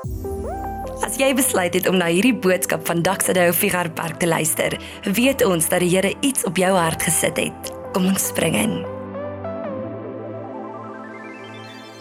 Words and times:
As 0.00 1.18
jy 1.20 1.26
besluit 1.36 1.74
het 1.76 1.84
om 1.90 1.98
na 2.00 2.06
hierdie 2.08 2.32
boodskap 2.32 2.86
van 2.88 3.02
Daksade 3.04 3.50
Figar 3.52 3.90
Park 3.92 4.16
te 4.22 4.28
luister, 4.30 4.72
weet 5.04 5.44
ons 5.44 5.68
dat 5.68 5.82
die 5.84 5.90
Here 5.92 6.14
iets 6.24 6.46
op 6.48 6.56
jou 6.56 6.70
hart 6.72 7.04
gesit 7.04 7.36
het. 7.36 7.68
Kom 7.92 8.06
ons 8.08 8.30
spring 8.30 8.56
in. 8.56 8.72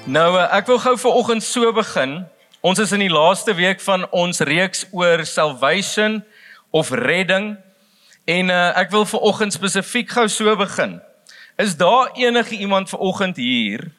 Nou 0.07 0.29
eh, 0.39 0.47
ek 0.55 0.71
wil 0.71 0.79
gou 0.79 0.95
vir 1.03 1.19
oggend 1.19 1.43
so 1.43 1.73
begin. 1.75 2.23
Ons 2.63 2.79
is 2.85 2.95
in 2.95 3.03
die 3.03 3.11
laaste 3.11 3.57
week 3.59 3.83
van 3.83 4.07
ons 4.15 4.39
reeks 4.47 4.85
oor 4.95 5.25
salvation 5.27 6.21
of 6.71 6.95
redding. 6.95 7.57
En 8.23 8.47
uh, 8.47 8.71
ek 8.79 8.95
wil 8.95 9.07
vir 9.11 9.27
oggend 9.27 9.59
spesifiek 9.59 10.07
gou 10.15 10.27
so 10.31 10.55
begin. 10.55 11.01
Is 11.59 11.75
daar 11.75 12.15
enige 12.15 12.55
iemand 12.55 12.95
ver 12.95 13.03
oggend 13.03 13.35
hier 13.43 13.89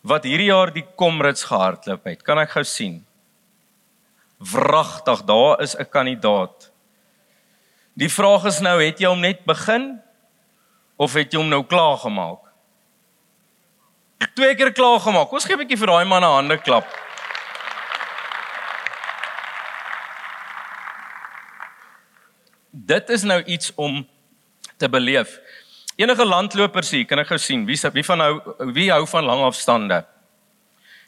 wat 0.00 0.24
hierdie 0.24 0.48
jaar 0.48 0.72
die 0.72 0.88
Komrits 0.96 1.44
gehardloop 1.52 2.08
het? 2.08 2.24
Kan 2.24 2.40
ek 2.40 2.56
gou 2.56 2.64
sien? 2.64 3.02
Wragtig, 4.50 5.22
daar 5.24 5.60
is 5.60 5.76
'n 5.76 5.88
kandidaat. 5.88 6.72
Die 7.94 8.08
vraag 8.08 8.44
is 8.44 8.58
nou, 8.58 8.82
het 8.82 8.98
jy 8.98 9.06
hom 9.06 9.20
net 9.20 9.44
begin 9.44 10.00
of 10.96 11.12
het 11.12 11.32
jy 11.32 11.38
hom 11.38 11.48
nou 11.48 11.64
klaar 11.64 11.96
gemaak? 11.96 12.40
Twee 14.34 14.54
keer 14.54 14.72
klaar 14.72 15.00
gemaak. 15.00 15.32
Ons 15.32 15.44
gee 15.44 15.54
'n 15.54 15.58
bietjie 15.58 15.78
vir 15.78 15.86
daai 15.86 16.04
man 16.04 16.22
'n 16.22 16.34
hande 16.34 16.58
klap. 16.58 16.86
Dit 22.70 23.10
is 23.10 23.22
nou 23.22 23.42
iets 23.44 23.72
om 23.74 24.08
te 24.76 24.88
beleef. 24.88 25.38
Enige 25.96 26.24
landlopers 26.24 26.90
hier, 26.90 27.04
kan 27.04 27.18
ek 27.18 27.26
gou 27.26 27.38
sien 27.38 27.66
wie 27.66 27.76
wie 27.92 28.04
van 28.04 28.20
hou 28.20 28.40
wie 28.72 28.90
hou 28.90 29.06
van 29.06 29.24
lang 29.24 29.42
afstande? 29.42 30.06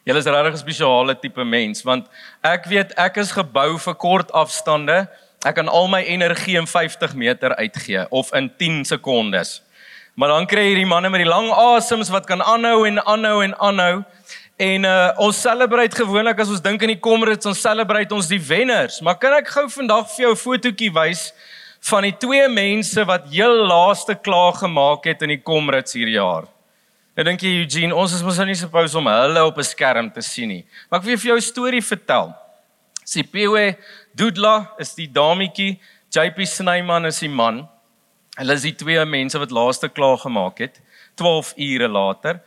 Julle 0.05 0.21
is 0.21 0.27
regtig 0.29 0.53
'n 0.53 0.61
spesiale 0.61 1.15
tipe 1.17 1.45
mens 1.45 1.83
want 1.83 2.09
ek 2.43 2.67
weet 2.69 2.93
ek 3.01 3.17
is 3.17 3.33
gebou 3.33 3.79
vir 3.79 3.95
kort 3.95 4.33
afstande. 4.33 5.09
Ek 5.47 5.55
kan 5.55 5.69
al 5.69 5.89
my 5.89 6.03
energie 6.03 6.57
in 6.57 6.67
50 6.67 7.15
meter 7.15 7.57
uitgee 7.57 8.05
of 8.11 8.33
in 8.35 8.51
10 8.59 8.85
sekondes. 8.85 9.63
Maar 10.15 10.29
dan 10.29 10.47
kry 10.47 10.61
jy 10.61 10.69
hierdie 10.75 10.87
manne 10.87 11.09
met 11.11 11.25
die 11.25 11.29
lang 11.29 11.51
asems 11.51 12.11
wat 12.11 12.27
kan 12.27 12.43
aanhou 12.43 12.87
en 12.87 13.01
aanhou 13.01 13.43
en 13.43 13.57
aanhou. 13.59 14.05
En 14.57 14.85
uh 14.85 15.11
ons 15.17 15.41
celebrate 15.41 15.97
gewoonlik 15.97 16.39
as 16.39 16.49
ons 16.49 16.61
dink 16.61 16.83
aan 16.83 16.93
die 16.93 17.01
Comrades, 17.01 17.47
ons 17.47 17.61
celebrate 17.61 18.15
ons 18.15 18.29
die 18.29 18.39
wenners. 18.39 19.01
Maar 19.01 19.17
kan 19.19 19.33
ek 19.33 19.49
gou 19.49 19.69
vandag 19.69 20.07
vir 20.15 20.27
jou 20.27 20.33
'n 20.33 20.43
fotootjie 20.45 20.93
wys 20.93 21.33
van 21.81 22.03
die 22.03 22.17
twee 22.17 22.49
mense 22.49 23.05
wat 23.05 23.25
heel 23.33 23.67
laaste 23.67 24.15
klaar 24.15 24.53
gemaak 24.53 25.05
het 25.05 25.23
in 25.23 25.29
die 25.29 25.43
Comrades 25.43 25.93
hierdie 25.93 26.21
jaar? 26.21 26.45
Nou 27.15 27.23
dink 27.23 27.45
jy 27.47 27.61
Eugene, 27.61 27.95
ons 27.95 28.11
is 28.11 28.25
mos 28.27 28.41
nou 28.41 28.49
nie 28.49 28.57
supposed 28.59 28.99
om 28.99 29.07
hulle 29.07 29.43
op 29.47 29.59
'n 29.59 29.63
skerm 29.63 30.11
te 30.11 30.21
sien 30.21 30.49
nie. 30.49 30.65
Maar 30.91 30.99
ek 30.99 31.07
wil 31.07 31.17
vir 31.17 31.29
jou 31.31 31.37
'n 31.37 31.51
storie 31.53 31.83
vertel. 31.83 32.35
Sipiwe 33.05 33.77
Dudla 34.17 34.75
is 34.81 34.95
die 34.95 35.07
dametjie, 35.07 35.79
JP 36.11 36.45
Snyman 36.45 37.07
is 37.07 37.21
die 37.21 37.29
man. 37.29 37.69
Hulle 38.37 38.55
is 38.55 38.63
die 38.63 38.75
twee 38.75 39.05
mense 39.05 39.39
wat 39.39 39.53
laaste 39.53 39.89
klaar 39.89 40.19
gemaak 40.19 40.59
het 40.59 40.81
12 41.17 41.55
ure 41.57 41.89
later. 41.89 42.41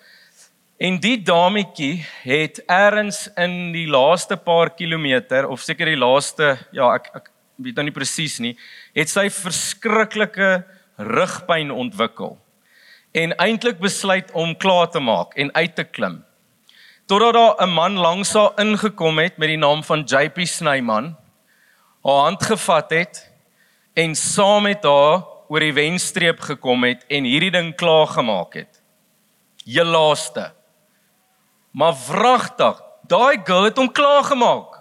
En 0.80 1.00
die 1.00 1.18
dametjie 1.18 2.06
het 2.24 2.60
eers 2.68 3.30
in 3.38 3.72
die 3.72 3.88
laaste 3.88 4.36
paar 4.36 4.70
kilometer 4.76 5.48
of 5.48 5.62
seker 5.62 5.86
die 5.86 5.96
laaste 5.96 6.58
ja, 6.74 6.94
ek 6.94 7.10
ek 7.16 7.30
weet 7.56 7.76
nou 7.76 7.84
nie 7.86 7.92
presies 7.92 8.40
nie, 8.40 8.58
het 8.94 9.10
sy 9.10 9.30
verskriklike 9.30 10.66
rugpyn 10.98 11.72
ontwikkel 11.72 12.38
en 13.12 13.36
eintlik 13.36 13.80
besluit 13.80 14.32
om 14.32 14.58
klaar 14.58 14.90
te 14.90 15.00
maak 15.00 15.36
en 15.36 15.54
uit 15.54 15.76
te 15.76 15.84
klim. 15.84 16.26
Totdat 17.06 17.34
daar 17.34 17.68
'n 17.68 17.70
man 17.70 17.98
langs 17.98 18.34
haar 18.34 18.52
ingekom 18.56 19.18
het 19.18 19.38
met 19.38 19.48
die 19.48 19.58
naam 19.58 19.84
van 19.84 20.04
JP 20.04 20.46
Snyman, 20.46 21.18
haar 22.04 22.24
hand 22.24 22.44
gevat 22.44 22.90
het 22.90 23.32
en 23.94 24.16
saam 24.16 24.64
met 24.64 24.84
haar 24.84 25.24
oor 25.48 25.60
die 25.60 25.74
wenstreep 25.74 26.40
gekom 26.40 26.84
het 26.84 27.06
en 27.08 27.24
hierdie 27.24 27.52
ding 27.52 27.76
klaar 27.76 28.08
gemaak 28.08 28.54
het. 28.54 28.82
Jy 29.64 29.84
laaste. 29.84 30.54
Maar 31.72 31.96
wragtig, 32.08 32.82
daai 33.08 33.40
girl 33.44 33.64
het 33.64 33.78
hom 33.78 33.92
klaar 33.92 34.24
gemaak. 34.24 34.78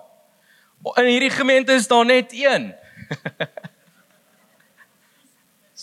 In 0.95 1.06
hierdie 1.06 1.31
gemeente 1.31 1.72
is 1.72 1.89
daar 1.89 2.05
net 2.05 2.33
een. 2.33 2.75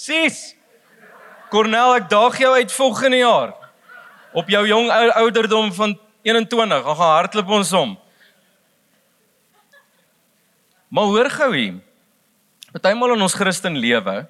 Sis. 0.05 0.55
Cornel, 1.53 1.99
ek 1.99 2.07
daag 2.09 2.33
jou 2.41 2.49
uit 2.57 2.71
volgende 2.73 3.19
jaar. 3.19 3.51
Op 4.33 4.47
jou 4.49 4.63
jong 4.65 4.87
ouderdom 5.21 5.67
van 5.75 5.91
21, 6.25 6.79
gaan 6.81 7.11
hardloop 7.11 7.51
ons 7.59 7.73
om. 7.77 7.91
Maar 10.89 11.11
hoor 11.11 11.29
gou 11.29 11.51
hier. 11.53 11.75
Partymal 12.73 13.13
in 13.13 13.21
ons 13.21 13.37
Christen 13.37 13.77
lewe, 13.77 14.23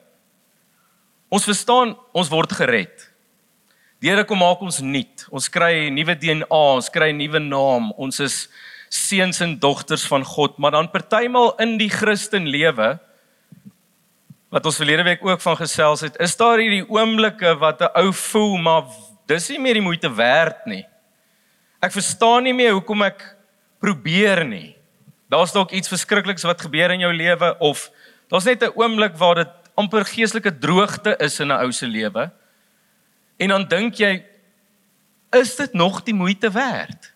ons 1.31 1.47
verstaan 1.47 1.93
ons 2.11 2.31
word 2.33 2.51
gered. 2.59 3.07
Die 4.03 4.11
Here 4.11 4.27
kom 4.27 4.43
maak 4.43 4.59
ons 4.59 4.81
nuut. 4.83 5.23
Ons 5.31 5.47
kry 5.47 5.87
nuwe 5.95 6.17
DNA, 6.19 6.43
ons 6.51 6.91
kry 6.91 7.13
'n 7.13 7.23
nuwe 7.23 7.39
naam. 7.39 7.93
Ons 7.95 8.19
is 8.19 8.49
seuns 8.89 9.39
en 9.39 9.55
dogters 9.55 10.03
van 10.11 10.25
God, 10.25 10.59
maar 10.59 10.71
dan 10.75 10.91
partymal 10.91 11.55
in 11.55 11.77
die 11.77 11.89
Christen 11.89 12.51
lewe 12.51 12.99
wat 14.53 14.67
ons 14.69 14.77
verlede 14.77 15.03
week 15.07 15.23
ook 15.25 15.41
van 15.41 15.57
gesels 15.57 16.03
het, 16.05 16.17
is 16.21 16.35
daar 16.37 16.61
hierdie 16.61 16.85
oomblikke 16.85 17.55
wat 17.57 17.81
'n 17.81 17.89
ou 17.97 18.13
voel 18.13 18.57
maar 18.57 18.83
dis 19.25 19.49
nie 19.49 19.59
meer 19.59 19.73
die 19.73 19.81
moeite 19.81 20.13
werd 20.13 20.65
nie. 20.65 20.85
Ek 21.81 21.91
verstaan 21.91 22.43
nie 22.43 22.53
meer 22.53 22.71
hoekom 22.71 23.01
ek 23.01 23.35
probeer 23.79 24.45
nie. 24.45 24.75
Daar's 25.29 25.51
dalk 25.51 25.71
iets 25.71 25.87
verskrikliks 25.87 26.43
wat 26.43 26.61
gebeur 26.61 26.91
in 26.91 26.99
jou 26.99 27.13
lewe 27.13 27.55
of 27.59 27.89
daar's 28.29 28.45
net 28.45 28.63
'n 28.63 28.71
oomblik 28.75 29.17
waar 29.17 29.35
dit 29.35 29.49
amper 29.75 30.05
geestelike 30.05 30.57
droogte 30.59 31.15
is 31.19 31.39
in 31.39 31.47
'n 31.47 31.59
ou 31.59 31.71
se 31.71 31.87
lewe. 31.87 32.31
En 33.37 33.47
dan 33.47 33.67
dink 33.67 33.95
jy 33.95 34.23
is 35.31 35.55
dit 35.55 35.73
nog 35.73 36.03
die 36.03 36.13
moeite 36.13 36.51
werd? 36.51 37.12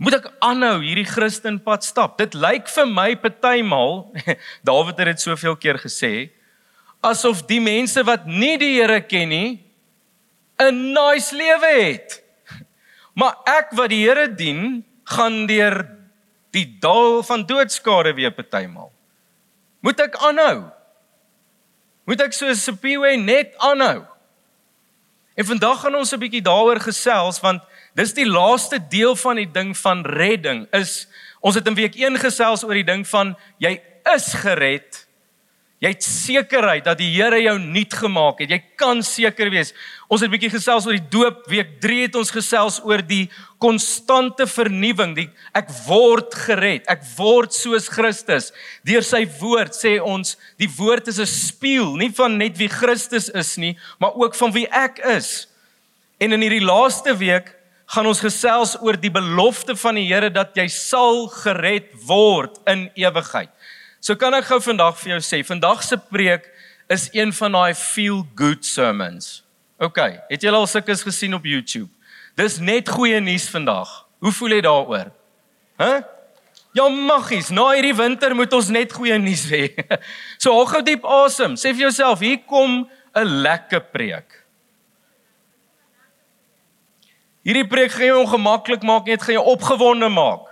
Moet 0.00 0.16
ek 0.16 0.28
aanhou 0.40 0.78
hierdie 0.80 1.04
Christenpad 1.04 1.84
stap? 1.84 2.16
Dit 2.16 2.32
lyk 2.32 2.70
vir 2.72 2.86
my 2.88 3.10
partymal, 3.20 4.06
Dawid 4.66 4.96
het 4.96 5.12
dit 5.12 5.24
soveel 5.26 5.58
keer 5.60 5.76
gesê, 5.82 6.30
asof 7.04 7.42
die 7.48 7.60
mense 7.60 8.00
wat 8.08 8.24
nie 8.24 8.56
die 8.60 8.78
Here 8.78 9.02
ken 9.04 9.28
nie, 9.28 9.60
'n 10.60 10.92
nice 10.96 11.36
lewe 11.36 11.72
het. 11.76 12.20
Maar 13.18 13.36
ek 13.44 13.76
wat 13.76 13.92
die 13.92 14.00
Here 14.06 14.28
dien, 14.28 14.84
gaan 15.04 15.44
deur 15.46 15.84
die 16.54 16.64
dal 16.80 17.22
van 17.26 17.44
doodskade 17.44 18.14
weer 18.16 18.32
partymal. 18.32 18.92
Moet 19.84 20.00
ek 20.00 20.16
aanhou? 20.16 20.70
Moet 22.08 22.24
ek 22.24 22.32
soos 22.32 22.64
Sepiwe 22.64 23.16
net 23.20 23.52
aanhou? 23.58 24.06
En 25.36 25.44
vandag 25.44 25.80
gaan 25.80 25.94
ons 25.94 26.12
'n 26.12 26.20
bietjie 26.20 26.44
daaroor 26.44 26.80
gesels 26.80 27.40
want 27.40 27.62
Dis 27.98 28.14
die 28.14 28.26
laaste 28.28 28.78
deel 28.90 29.16
van 29.16 29.36
die 29.36 29.50
ding 29.50 29.74
van 29.76 30.04
redding 30.06 30.66
is 30.76 31.08
ons 31.40 31.56
het 31.56 31.66
in 31.66 31.74
week 31.74 31.96
1 31.96 32.18
gesels 32.22 32.64
oor 32.64 32.76
die 32.76 32.86
ding 32.86 33.06
van 33.08 33.34
jy 33.58 33.80
is 34.14 34.32
gered. 34.42 35.06
Jy 35.80 35.94
het 35.94 36.04
sekerheid 36.04 36.84
dat 36.84 36.98
die 37.00 37.08
Here 37.08 37.38
jou 37.40 37.54
nuut 37.58 37.94
gemaak 37.96 38.42
het. 38.42 38.50
Jy 38.52 38.58
kan 38.76 38.98
seker 39.04 39.48
wees. 39.48 39.72
Ons 40.12 40.20
het 40.20 40.28
'n 40.28 40.34
bietjie 40.36 40.52
gesels 40.52 40.84
oor 40.84 40.92
die 40.92 41.08
doop. 41.08 41.48
Week 41.48 41.80
3 41.80 42.02
het 42.02 42.14
ons 42.16 42.30
gesels 42.30 42.80
oor 42.84 43.00
die 43.00 43.30
konstante 43.58 44.46
vernuwing. 44.46 45.14
Die 45.16 45.30
ek 45.54 45.70
word 45.86 46.34
gered. 46.34 46.84
Ek 46.86 47.00
word 47.16 47.54
soos 47.54 47.88
Christus. 47.88 48.52
Deur 48.84 49.02
sy 49.02 49.24
woord 49.40 49.72
sê 49.72 49.98
ons 50.02 50.36
die 50.58 50.68
woord 50.68 51.08
is 51.08 51.18
'n 51.18 51.26
spieël, 51.26 51.96
nie 51.96 52.12
van 52.12 52.36
net 52.36 52.58
wie 52.58 52.68
Christus 52.68 53.30
is 53.30 53.56
nie, 53.56 53.78
maar 53.98 54.12
ook 54.14 54.34
van 54.34 54.52
wie 54.52 54.68
ek 54.68 54.98
is. 54.98 55.48
En 56.18 56.32
in 56.32 56.40
hierdie 56.40 56.64
laaste 56.64 57.16
week 57.16 57.56
gaan 57.90 58.06
ons 58.06 58.22
gesels 58.22 58.76
oor 58.84 58.94
die 59.00 59.10
belofte 59.10 59.74
van 59.78 59.98
die 59.98 60.06
Here 60.06 60.30
dat 60.30 60.54
jy 60.58 60.68
sal 60.70 61.26
gered 61.40 61.90
word 62.06 62.60
in 62.70 62.86
ewigheid. 62.98 63.50
So 64.00 64.14
kan 64.16 64.34
ek 64.38 64.46
gou 64.48 64.60
vandag 64.62 64.98
vir 65.00 65.16
jou 65.16 65.22
sê, 65.24 65.42
vandag 65.44 65.82
se 65.84 65.98
preek 65.98 66.46
is 66.90 67.08
een 67.14 67.34
van 67.34 67.58
daai 67.58 67.74
feel 67.74 68.22
good 68.38 68.64
sermons. 68.66 69.40
OK, 69.82 69.98
het 70.30 70.44
julle 70.44 70.60
al 70.60 70.68
sulke 70.70 70.94
gesien 70.94 71.34
op 71.34 71.44
YouTube? 71.46 71.90
Dis 72.38 72.60
net 72.62 72.88
goeie 72.88 73.18
nuus 73.20 73.48
vandag. 73.50 73.90
Hoe 74.22 74.32
voel 74.32 74.56
jy 74.56 74.62
daaroor? 74.64 75.12
Hæ? 75.80 75.90
Huh? 75.90 76.00
Ja 76.78 76.84
maggies, 76.86 77.48
na 77.50 77.64
hierdie 77.74 77.96
winter 77.98 78.30
moet 78.38 78.52
ons 78.54 78.68
net 78.70 78.92
goeie 78.94 79.16
nuus 79.18 79.42
hê. 79.50 79.72
so 80.42 80.54
haal 80.54 80.68
gou 80.70 80.82
diep 80.86 81.02
asem. 81.02 81.56
Sê 81.58 81.72
vir 81.74 81.88
jouself, 81.88 82.22
hier 82.22 82.38
kom 82.46 82.86
'n 82.86 83.42
lekker 83.42 83.82
preek. 83.90 84.39
Hierdie 87.42 87.66
preek 87.66 87.92
gaan 87.92 88.06
jou 88.06 88.20
ongemaklik 88.24 88.82
maak, 88.82 89.06
net 89.08 89.22
gaan 89.22 89.38
jou 89.38 89.44
opgewonde 89.54 90.08
maak. 90.12 90.46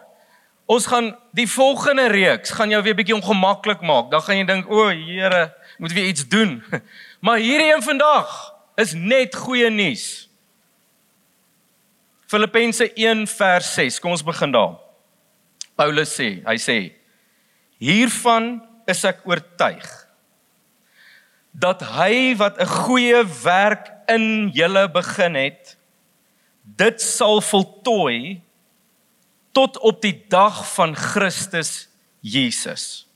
Ons 0.69 0.87
gaan 0.87 1.15
die 1.37 1.49
volgende 1.49 2.09
reeks 2.13 2.51
gaan 2.51 2.71
jou 2.71 2.83
weer 2.85 2.97
bietjie 2.97 3.17
ongemaklik 3.17 3.81
maak. 3.81 4.11
Dan 4.13 4.23
gaan 4.23 4.37
jy 4.37 4.45
dink, 4.45 4.71
"O, 4.71 4.89
Here, 4.89 5.55
moet 5.79 5.93
weer 5.93 6.07
iets 6.07 6.29
doen." 6.29 6.63
Maar 7.25 7.39
hierdie 7.39 7.75
een 7.75 7.83
vandag 7.83 8.55
is 8.77 8.93
net 8.93 9.35
goeie 9.35 9.71
nuus. 9.71 10.29
Filippense 12.27 12.93
1 12.95 13.27
vers 13.27 13.75
6. 13.75 13.99
Kom 13.99 14.11
ons 14.11 14.23
begin 14.23 14.53
daar. 14.53 14.77
Paulus 15.75 16.13
sê, 16.15 16.43
hy 16.45 16.57
sê 16.59 16.93
hiervan 17.79 18.59
is 18.91 19.05
ek 19.07 19.23
oortuig 19.25 19.87
dat 21.55 21.83
hy 21.97 22.35
wat 22.39 22.59
'n 22.59 22.67
goeie 22.67 23.23
werk 23.43 23.87
in 24.11 24.51
julle 24.51 24.91
begin 24.91 25.35
het, 25.35 25.78
dit 26.77 27.01
sal 27.03 27.41
voltooi 27.41 28.41
tot 29.53 29.79
op 29.79 30.03
die 30.03 30.25
dag 30.29 30.61
van 30.75 30.95
Christus 30.97 31.89
Jesus. 32.21 33.07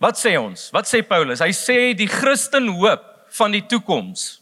Wat 0.00 0.16
sê 0.16 0.36
ons? 0.40 0.70
Wat 0.72 0.88
sê 0.88 1.02
Paulus? 1.04 1.42
Hy 1.44 1.52
sê 1.52 1.78
die 1.94 2.08
Christen 2.08 2.70
hoop 2.72 3.04
van 3.36 3.52
die 3.52 3.62
toekoms 3.68 4.40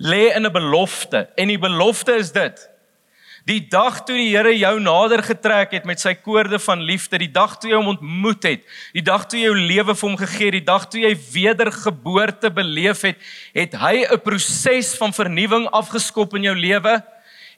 lê 0.00 0.30
in 0.36 0.46
'n 0.46 0.52
belofte 0.52 1.28
en 1.36 1.48
die 1.48 1.58
belofte 1.58 2.14
is 2.16 2.32
dit 2.32 2.69
Die 3.48 3.60
dag 3.72 4.02
toe 4.04 4.16
die 4.18 4.28
Here 4.34 4.52
jou 4.52 4.74
nader 4.82 5.22
getrek 5.24 5.72
het 5.72 5.86
met 5.88 6.00
sy 6.02 6.12
koorde 6.18 6.58
van 6.60 6.82
liefde, 6.84 7.18
die 7.22 7.30
dag 7.32 7.56
toe 7.60 7.70
jy 7.70 7.78
hom 7.78 7.94
ontmoet 7.94 8.44
het, 8.44 8.66
die 8.92 9.04
dag 9.04 9.24
toe 9.30 9.40
jy 9.40 9.46
jou 9.48 9.56
lewe 9.56 9.94
vir 9.94 10.08
hom 10.08 10.18
gegee 10.20 10.50
het, 10.50 10.56
die 10.58 10.66
dag 10.66 10.84
toe 10.92 11.00
jy 11.00 11.14
wedergeboorte 11.32 12.50
beleef 12.52 13.06
het, 13.08 13.16
het 13.56 13.76
hy 13.80 14.04
'n 14.04 14.20
proses 14.20 14.92
van 15.00 15.12
vernuwing 15.12 15.68
afgeskop 15.72 16.34
in 16.36 16.50
jou 16.50 16.54
lewe. 16.54 17.02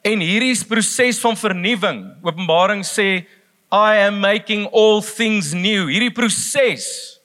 En 0.03 0.19
hierdie 0.21 0.55
proses 0.67 1.19
van 1.19 1.37
vernuwing, 1.37 2.15
Openbaring 2.23 2.83
sê 2.85 3.27
I 3.73 4.07
am 4.07 4.21
making 4.21 4.69
all 4.73 5.01
things 5.01 5.53
new. 5.53 5.89
Hierdie 5.89 6.13
proses 6.13 7.19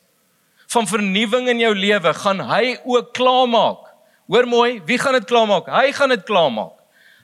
van 0.67 0.87
vernuwing 0.87 1.49
in 1.49 1.59
jou 1.59 1.73
lewe 1.75 2.13
gaan 2.13 2.39
hy 2.39 2.77
ook 2.85 3.13
klaarmaak. 3.13 3.83
Hoor 4.27 4.47
mooi, 4.47 4.81
wie 4.85 4.97
gaan 4.97 5.13
dit 5.13 5.25
klaarmaak? 5.25 5.67
Hy 5.67 5.91
gaan 5.91 6.09
dit 6.09 6.23
klaarmaak. 6.23 6.75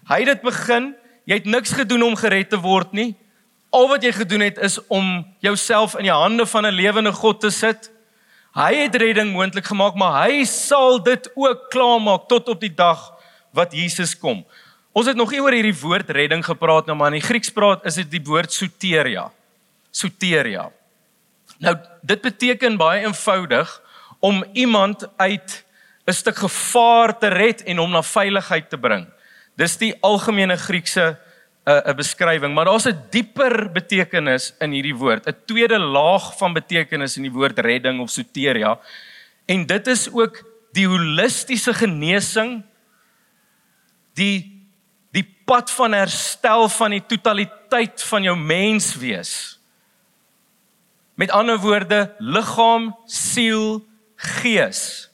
Hy 0.07 0.19
het 0.19 0.25
dit 0.25 0.41
begin 0.41 0.93
Jy 1.23 1.39
het 1.39 1.45
niks 1.45 1.71
gedoen 1.71 2.03
om 2.03 2.15
gered 2.19 2.49
te 2.51 2.59
word 2.59 2.91
nie. 2.91 3.13
Al 3.73 3.87
wat 3.89 4.03
jy 4.03 4.11
gedoen 4.11 4.43
het 4.43 4.59
is 4.61 4.77
om 4.87 5.23
jouself 5.41 5.95
in 5.97 6.09
die 6.09 6.13
hande 6.13 6.45
van 6.45 6.65
'n 6.65 6.75
lewende 6.75 7.11
God 7.11 7.39
te 7.41 7.49
sit. 7.49 7.91
Hy 8.53 8.73
het 8.75 8.95
redding 8.95 9.31
moontlik 9.33 9.65
gemaak, 9.65 9.95
maar 9.95 10.27
hy 10.27 10.43
sal 10.45 11.03
dit 11.03 11.29
ook 11.35 11.69
klaarmaak 11.69 12.27
tot 12.27 12.49
op 12.49 12.59
die 12.61 12.73
dag 12.73 13.13
wat 13.51 13.73
Jesus 13.73 14.17
kom. 14.17 14.45
Ons 14.93 15.07
het 15.07 15.17
nog 15.17 15.31
nie 15.31 15.41
oor 15.41 15.51
hierdie 15.51 15.79
woord 15.81 16.09
redding 16.09 16.45
gepraat 16.45 16.85
nou, 16.85 16.97
maar 16.97 17.13
in 17.13 17.17
die 17.17 17.27
Grieks 17.27 17.49
praat 17.49 17.85
is 17.85 17.95
dit 17.95 18.11
die 18.11 18.21
woord 18.23 18.53
soteria. 18.53 19.31
Soteria. 19.91 20.69
Nou 21.57 21.75
dit 22.01 22.21
beteken 22.21 22.77
baie 22.77 23.05
eenvoudig 23.05 23.81
om 24.19 24.43
iemand 24.53 25.07
uit 25.17 25.65
'n 26.05 26.13
stuk 26.13 26.35
gevaar 26.35 27.17
te 27.19 27.27
red 27.27 27.63
en 27.63 27.77
hom 27.77 27.91
na 27.91 28.03
veiligheid 28.03 28.69
te 28.69 28.77
bring. 28.77 29.07
Dis 29.55 29.77
die 29.77 29.93
algemene 30.01 30.57
Griekse 30.57 31.17
'n 31.63 31.71
uh, 31.71 31.91
'n 31.91 31.95
beskrywing, 31.95 32.53
maar 32.53 32.65
daar's 32.65 32.87
'n 32.87 32.99
dieper 33.09 33.71
betekenis 33.71 34.53
in 34.59 34.71
hierdie 34.71 34.95
woord, 34.95 35.27
'n 35.27 35.35
tweede 35.45 35.79
laag 35.79 36.37
van 36.37 36.53
betekenis 36.53 37.17
in 37.17 37.23
die 37.23 37.31
woord 37.31 37.59
redding 37.59 38.01
of 38.01 38.09
soteria. 38.09 38.79
En 39.45 39.65
dit 39.65 39.87
is 39.87 40.11
ook 40.11 40.43
die 40.73 40.87
holistiese 40.87 41.73
genesing 41.73 42.63
die 44.13 44.51
die 45.13 45.25
pad 45.45 45.69
van 45.71 45.93
herstel 45.93 46.69
van 46.69 46.95
die 46.95 47.03
totaliteit 47.05 48.03
van 48.03 48.23
jou 48.23 48.33
menswees. 48.37 49.59
Met 51.15 51.31
ander 51.31 51.59
woorde, 51.61 52.15
liggaam, 52.17 52.95
siel, 53.05 53.85
gees. 54.15 55.09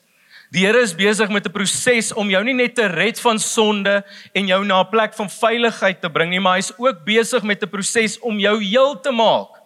Die 0.50 0.66
Here 0.66 0.82
is 0.82 0.96
besig 0.98 1.30
met 1.30 1.46
'n 1.46 1.52
proses 1.52 2.12
om 2.14 2.30
jou 2.30 2.44
nie 2.44 2.54
net 2.54 2.76
te 2.76 2.88
red 2.88 3.20
van 3.20 3.38
sonde 3.40 4.04
en 4.34 4.48
jou 4.48 4.66
na 4.66 4.82
'n 4.82 4.90
plek 4.90 5.14
van 5.14 5.30
veiligheid 5.30 6.02
te 6.02 6.10
bring 6.10 6.30
nie, 6.30 6.40
maar 6.40 6.56
hy's 6.56 6.74
ook 6.78 7.06
besig 7.06 7.44
met 7.44 7.62
'n 7.62 7.70
proses 7.70 8.20
om 8.20 8.40
jou 8.40 8.64
heel 8.64 9.00
te 9.00 9.12
maak. 9.12 9.62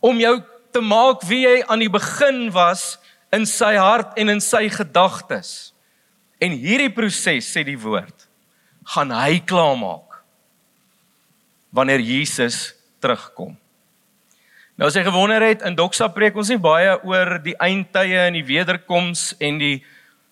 Om 0.00 0.18
jou 0.18 0.42
te 0.72 0.80
maak 0.80 1.22
wie 1.22 1.46
jy 1.46 1.62
aan 1.66 1.78
die 1.78 1.90
begin 1.90 2.50
was 2.50 2.98
in 3.32 3.46
sy 3.46 3.76
hart 3.76 4.18
en 4.18 4.28
in 4.28 4.40
sy 4.40 4.68
gedagtes. 4.68 5.72
En 6.40 6.50
hierdie 6.50 6.92
proses 6.92 7.46
sê 7.46 7.64
die 7.64 7.78
woord 7.78 8.28
gaan 8.84 9.10
hy 9.10 9.40
klaarmaak 9.40 10.22
wanneer 11.70 12.00
Jesus 12.00 12.74
terugkom. 13.00 13.56
Nou 14.76 14.88
as 14.88 14.94
jy 14.94 15.06
gewonder 15.06 15.42
het 15.42 15.62
in 15.62 15.74
Doksa 15.74 16.08
preek 16.12 16.36
ons 16.36 16.50
nie 16.52 16.60
baie 16.60 16.98
oor 17.04 17.38
die 17.42 17.56
eindtye 17.56 18.26
en 18.26 18.36
die 18.36 18.44
wederkoms 18.44 19.34
en 19.40 19.58
die 19.58 19.84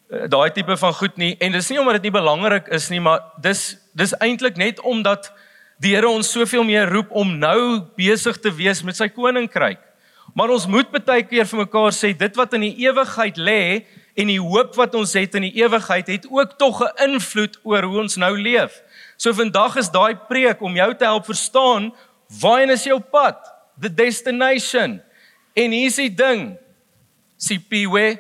daai 0.09 0.51
tipe 0.53 0.77
van 0.77 0.95
goed 0.95 1.17
nie 1.17 1.37
en 1.41 1.53
dis 1.53 1.71
nie 1.71 1.81
omdat 1.81 1.95
dit 1.95 2.11
nie 2.11 2.19
belangrik 2.21 2.69
is 2.69 2.91
nie 2.91 3.01
maar 3.01 3.21
dis 3.43 3.77
dis 3.95 4.15
eintlik 4.21 4.57
net 4.57 4.81
omdat 4.81 5.33
die 5.83 5.95
Here 5.95 6.09
ons 6.09 6.31
soveel 6.31 6.65
meer 6.67 6.89
roep 6.91 7.11
om 7.11 7.35
nou 7.39 7.83
besig 7.99 8.39
te 8.43 8.53
wees 8.55 8.83
met 8.87 8.97
sy 8.99 9.09
koninkryk. 9.11 9.81
Maar 10.35 10.55
ons 10.55 10.67
moet 10.71 10.89
baie 10.95 11.25
keer 11.27 11.47
vir 11.51 11.65
mekaar 11.65 11.93
sê 11.95 12.13
dit 12.17 12.39
wat 12.39 12.55
in 12.57 12.65
die 12.69 12.87
ewigheid 12.87 13.39
lê 13.39 13.61
en 14.15 14.31
die 14.31 14.41
hoop 14.41 14.77
wat 14.79 14.95
ons 14.95 15.15
het 15.19 15.35
in 15.39 15.49
die 15.49 15.57
ewigheid 15.61 16.09
het 16.11 16.27
ook 16.31 16.57
tog 16.59 16.83
'n 16.83 17.11
invloed 17.11 17.59
oor 17.63 17.83
hoe 17.83 18.01
ons 18.03 18.17
nou 18.17 18.35
leef. 18.39 18.83
So 19.17 19.33
vandag 19.33 19.77
is 19.77 19.91
daai 19.91 20.15
preek 20.15 20.63
om 20.63 20.75
jou 20.75 20.95
te 20.95 21.05
help 21.05 21.25
verstaan 21.27 21.93
waarheen 22.41 22.71
is 22.71 22.85
jou 22.85 23.01
pad? 23.01 23.37
The 23.81 23.95
destination. 23.95 25.03
En 25.55 25.71
hier's 25.71 25.97
die 25.97 26.15
ding. 26.15 26.59
CPW 27.39 28.17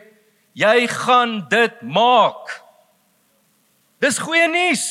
Jy 0.55 0.87
gaan 0.91 1.41
dit 1.51 1.81
maak. 1.83 2.53
Dis 4.03 4.21
goeie 4.23 4.47
nuus. 4.51 4.85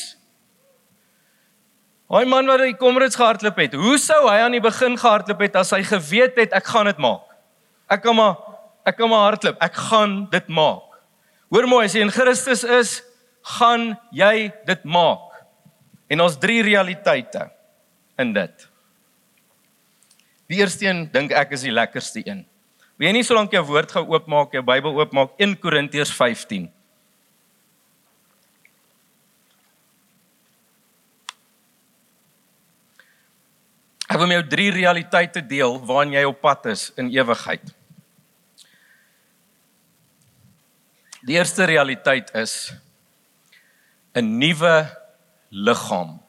Hy 2.12 2.24
man 2.28 2.46
wat 2.46 2.60
die 2.60 2.76
komrades 2.78 3.16
gehardloop 3.18 3.56
het, 3.58 3.76
hoe 3.80 3.96
sou 3.98 4.20
hy 4.28 4.36
aan 4.44 4.54
die 4.54 4.62
begin 4.62 4.98
gehardloop 5.00 5.40
het 5.46 5.56
as 5.58 5.72
hy 5.74 5.80
geweet 5.88 6.36
het 6.38 6.52
ek 6.54 6.68
gaan 6.68 6.90
dit 6.90 7.00
maak? 7.02 7.24
Ek 7.90 8.04
kan 8.04 8.16
maar 8.16 8.36
ek 8.84 8.98
kan 9.00 9.08
maar 9.08 9.30
hardloop. 9.30 9.56
Ek 9.64 9.76
gaan 9.88 10.16
dit 10.32 10.48
maak. 10.52 10.98
Hoor 11.48 11.66
mooi, 11.70 11.86
as 11.86 11.94
jy 11.96 12.02
in 12.04 12.12
Christus 12.12 12.64
is, 12.68 12.98
gaan 13.56 13.94
jy 14.12 14.50
dit 14.68 14.84
maak. 14.84 15.30
En 16.12 16.24
ons 16.24 16.36
drie 16.40 16.60
realiteite 16.64 17.46
in 18.20 18.34
dit. 18.36 18.66
Die 20.52 20.60
eerste 20.60 20.84
een 20.84 21.06
dink 21.12 21.32
ek 21.32 21.54
is 21.56 21.64
die 21.64 21.72
lekkerste 21.72 22.20
een. 22.26 22.44
Wie 22.94 23.10
nie 23.10 23.24
solank 23.26 23.50
jou 23.50 23.64
woord 23.66 23.90
gou 23.90 24.04
oopmaak, 24.14 24.52
jou 24.54 24.62
Bybel 24.62 24.94
oopmaak 24.94 25.34
1 25.42 25.56
Korintiërs 25.58 26.12
15. 26.14 26.68
Ek 34.06 34.20
wil 34.20 34.30
met 34.30 34.38
jou 34.38 34.46
drie 34.52 34.68
realiteite 34.70 35.42
deel 35.42 35.80
waarin 35.88 36.14
jy 36.14 36.22
op 36.28 36.38
pad 36.38 36.68
is 36.70 36.92
in 37.00 37.10
ewigheid. 37.10 37.72
Die 41.26 41.34
eerste 41.34 41.66
realiteit 41.66 42.30
is 42.38 42.70
'n 44.14 44.38
nuwe 44.38 44.86
liggaam. 45.50 46.20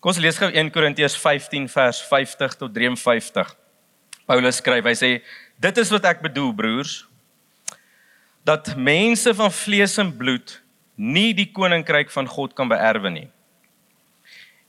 Kom 0.00 0.10
ons 0.10 0.18
lees 0.18 0.38
gou 0.38 0.50
1 0.50 0.70
Korintiërs 0.70 1.14
15 1.16 1.68
vers 1.68 2.02
50 2.02 2.56
tot 2.56 2.74
53. 2.74 3.63
Paulus 4.26 4.60
skryf, 4.62 4.86
hy 4.88 4.96
sê 4.96 5.10
dit 5.60 5.78
is 5.78 5.90
wat 5.92 6.06
ek 6.08 6.22
bedoel 6.24 6.52
broers 6.56 7.04
dat 8.44 8.74
mense 8.76 9.32
van 9.36 9.52
vlees 9.52 9.96
en 10.00 10.10
bloed 10.16 10.58
nie 10.96 11.32
die 11.36 11.48
koninkryk 11.52 12.10
van 12.12 12.28
God 12.28 12.52
kan 12.54 12.68
beerwe 12.70 13.10
nie. 13.10 13.28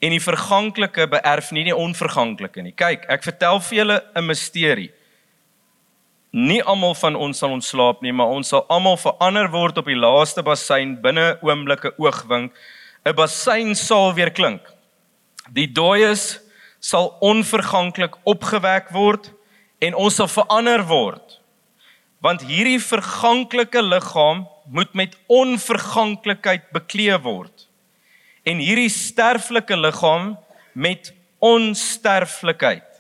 En 0.04 0.14
die 0.14 0.22
verganklike 0.22 1.08
beerf 1.12 1.52
nie 1.56 1.66
die 1.68 1.76
onverganklike 1.76 2.64
nie. 2.64 2.74
Kyk, 2.76 3.06
ek 3.12 3.24
vertel 3.24 3.60
vir 3.60 3.78
julle 3.78 4.02
'n 4.16 4.26
misterie. 4.26 4.92
Nie 6.34 6.62
almal 6.64 6.96
van 6.96 7.16
ons 7.16 7.38
sal 7.38 7.52
ontslaap 7.52 8.02
nie, 8.02 8.12
maar 8.12 8.28
ons 8.28 8.48
sal 8.48 8.66
almal 8.70 8.98
verander 8.98 9.48
word 9.52 9.78
op 9.78 9.86
die 9.86 9.96
laaste 9.96 10.44
bassein 10.44 11.02
binne 11.02 11.38
oomblikke 11.42 11.94
oogwink. 11.98 12.52
'n 13.06 13.16
Bassein 13.16 13.76
sal 13.76 14.14
weer 14.14 14.32
klink. 14.32 14.62
Die 15.54 15.68
dooies 15.68 16.40
sal 16.80 17.18
onverganklik 17.22 18.16
opgewek 18.26 18.92
word 18.92 19.32
en 19.86 19.96
ons 19.96 20.16
sal 20.22 20.30
verander 20.32 20.84
word. 20.90 21.40
Want 22.26 22.46
hierdie 22.48 22.80
verganklike 22.82 23.84
liggaam 23.84 24.46
moet 24.66 24.94
met 24.98 25.18
onverganklikheid 25.30 26.72
bekleed 26.74 27.22
word. 27.22 27.68
En 28.46 28.62
hierdie 28.62 28.90
sterflike 28.90 29.78
liggaam 29.78 30.34
met 30.74 31.14
onsterflikheid. 31.40 32.96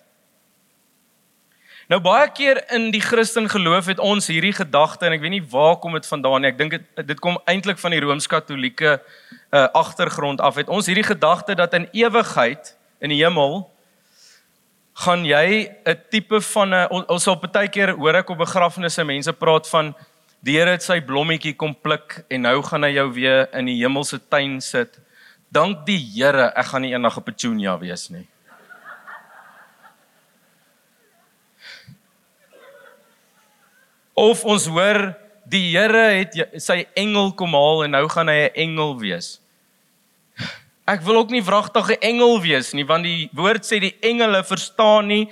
Nou 1.85 1.99
baie 2.01 2.25
keer 2.33 2.63
in 2.73 2.87
die 2.89 3.01
Christen 3.01 3.45
geloof 3.49 3.91
het 3.91 3.99
ons 4.01 4.25
hierdie 4.31 4.55
gedagte 4.57 5.05
en 5.05 5.13
ek 5.13 5.21
weet 5.21 5.35
nie 5.35 5.45
waar 5.51 5.75
kom 5.77 5.93
dit 5.93 6.07
vandaan 6.09 6.41
nie. 6.41 6.49
Ek 6.49 6.57
dink 6.57 6.73
dit 6.73 7.05
dit 7.05 7.19
kom 7.21 7.37
eintlik 7.45 7.77
van 7.77 7.93
die 7.93 8.01
Rooms-Katolieke 8.01 8.95
uh, 8.95 9.67
agtergrond 9.77 10.41
af. 10.41 10.57
Het 10.57 10.71
ons 10.73 10.89
hierdie 10.89 11.05
gedagte 11.05 11.53
dat 11.53 11.77
in 11.77 11.85
ewigheid 11.93 12.73
in 13.05 13.13
die 13.13 13.21
hemel 13.21 13.67
gaan 14.95 15.25
jy 15.27 15.67
'n 15.85 15.97
tipe 16.09 16.39
van 16.41 16.73
'n 16.73 16.87
ons 16.89 17.23
sal 17.23 17.35
baie 17.35 17.67
keer 17.67 17.95
hoor 17.95 18.15
ek 18.15 18.29
op 18.29 18.37
begrafnisse 18.37 19.03
mense 19.03 19.33
praat 19.33 19.67
van 19.67 19.95
die 20.41 20.57
Here 20.57 20.71
het 20.71 20.83
sy 20.83 21.01
blommetjie 21.01 21.55
kom 21.55 21.75
pluk 21.75 22.23
en 22.29 22.41
nou 22.41 22.61
gaan 22.63 22.83
hy 22.83 22.93
jou 22.95 23.11
weer 23.13 23.49
in 23.53 23.65
die 23.65 23.81
hemelse 23.81 24.19
tuin 24.29 24.61
sit. 24.61 24.99
Dank 25.51 25.85
die 25.85 25.97
Here, 25.97 26.51
ek 26.55 26.65
gaan 26.65 26.81
nie 26.81 26.93
eendag 26.93 27.17
'n 27.17 27.23
petunia 27.23 27.77
wees 27.77 28.09
nie. 28.09 28.27
Of 34.15 34.45
ons 34.45 34.67
hoor 34.67 35.15
die 35.45 35.75
Here 35.75 36.23
het 36.23 36.61
sy 36.61 36.85
engel 36.95 37.33
kom 37.33 37.53
haal 37.53 37.83
en 37.83 37.91
nou 37.91 38.07
gaan 38.07 38.27
hy 38.27 38.47
'n 38.47 38.55
engel 38.55 38.99
wees. 38.99 39.41
Ek 40.85 41.01
wil 41.01 41.17
ook 41.17 41.31
nie 41.33 41.43
wragtig 41.43 41.89
'n 41.89 42.01
engel 42.01 42.41
wees 42.41 42.73
nie 42.73 42.85
want 42.85 43.03
die 43.03 43.29
woord 43.33 43.65
sê 43.65 43.79
die 43.79 43.95
engele 44.01 44.43
verstaan 44.43 45.07
nie 45.07 45.29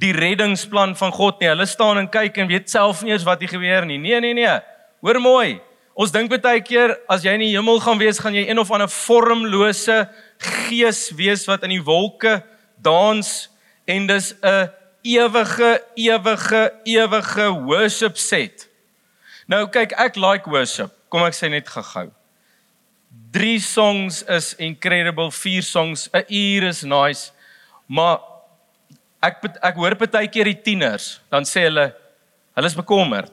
die 0.00 0.12
reddingsplan 0.12 0.96
van 0.96 1.12
God 1.12 1.40
nie. 1.40 1.48
Hulle 1.48 1.66
staan 1.66 1.98
en 1.98 2.08
kyk 2.08 2.36
en 2.36 2.48
weet 2.48 2.70
self 2.70 3.02
nie 3.02 3.12
eens 3.12 3.26
wat 3.26 3.40
hier 3.40 3.48
gebeur 3.48 3.86
nie. 3.86 3.98
Nee, 3.98 4.20
nee, 4.20 4.34
nee. 4.34 4.60
Hoor 5.00 5.20
mooi. 5.20 5.60
Ons 5.94 6.10
dink 6.10 6.32
baie 6.42 6.60
keer 6.60 6.96
as 7.08 7.22
jy 7.22 7.36
in 7.36 7.44
die 7.44 7.52
hemel 7.54 7.78
gaan 7.80 7.98
wees, 7.98 8.18
gaan 8.18 8.34
jy 8.34 8.48
een 8.48 8.58
of 8.58 8.70
ander 8.74 8.90
vormlose 8.90 10.08
gees 10.38 11.10
wees 11.14 11.46
wat 11.46 11.62
in 11.62 11.76
die 11.76 11.84
wolke 11.84 12.42
dans 12.82 13.48
en 13.86 14.06
dis 14.06 14.34
'n 14.42 14.70
ewige 15.04 15.82
ewige 15.94 16.72
ewige 16.84 17.46
worship 17.62 18.16
set. 18.16 18.68
Nou 19.46 19.66
kyk, 19.68 19.92
ek 19.92 20.16
like 20.16 20.50
worship. 20.50 20.90
Kom 21.08 21.22
ek 21.22 21.34
sê 21.34 21.48
net 21.48 21.68
gehou. 21.68 22.10
3 23.34 23.58
songs 23.58 24.22
is 24.30 24.54
incredible, 24.62 25.30
4 25.30 25.62
songs, 25.62 26.08
'n 26.12 26.24
uur 26.28 26.62
is 26.68 26.82
nice. 26.82 27.32
Maar 27.86 28.20
ek 29.22 29.42
ek 29.62 29.74
hoor 29.74 29.96
baie 29.96 30.28
keer 30.28 30.44
die 30.44 30.62
tieners, 30.62 31.20
dan 31.30 31.44
sê 31.44 31.66
hulle 31.66 31.94
hulle 32.54 32.66
is 32.66 32.78
bekommerd. 32.78 33.32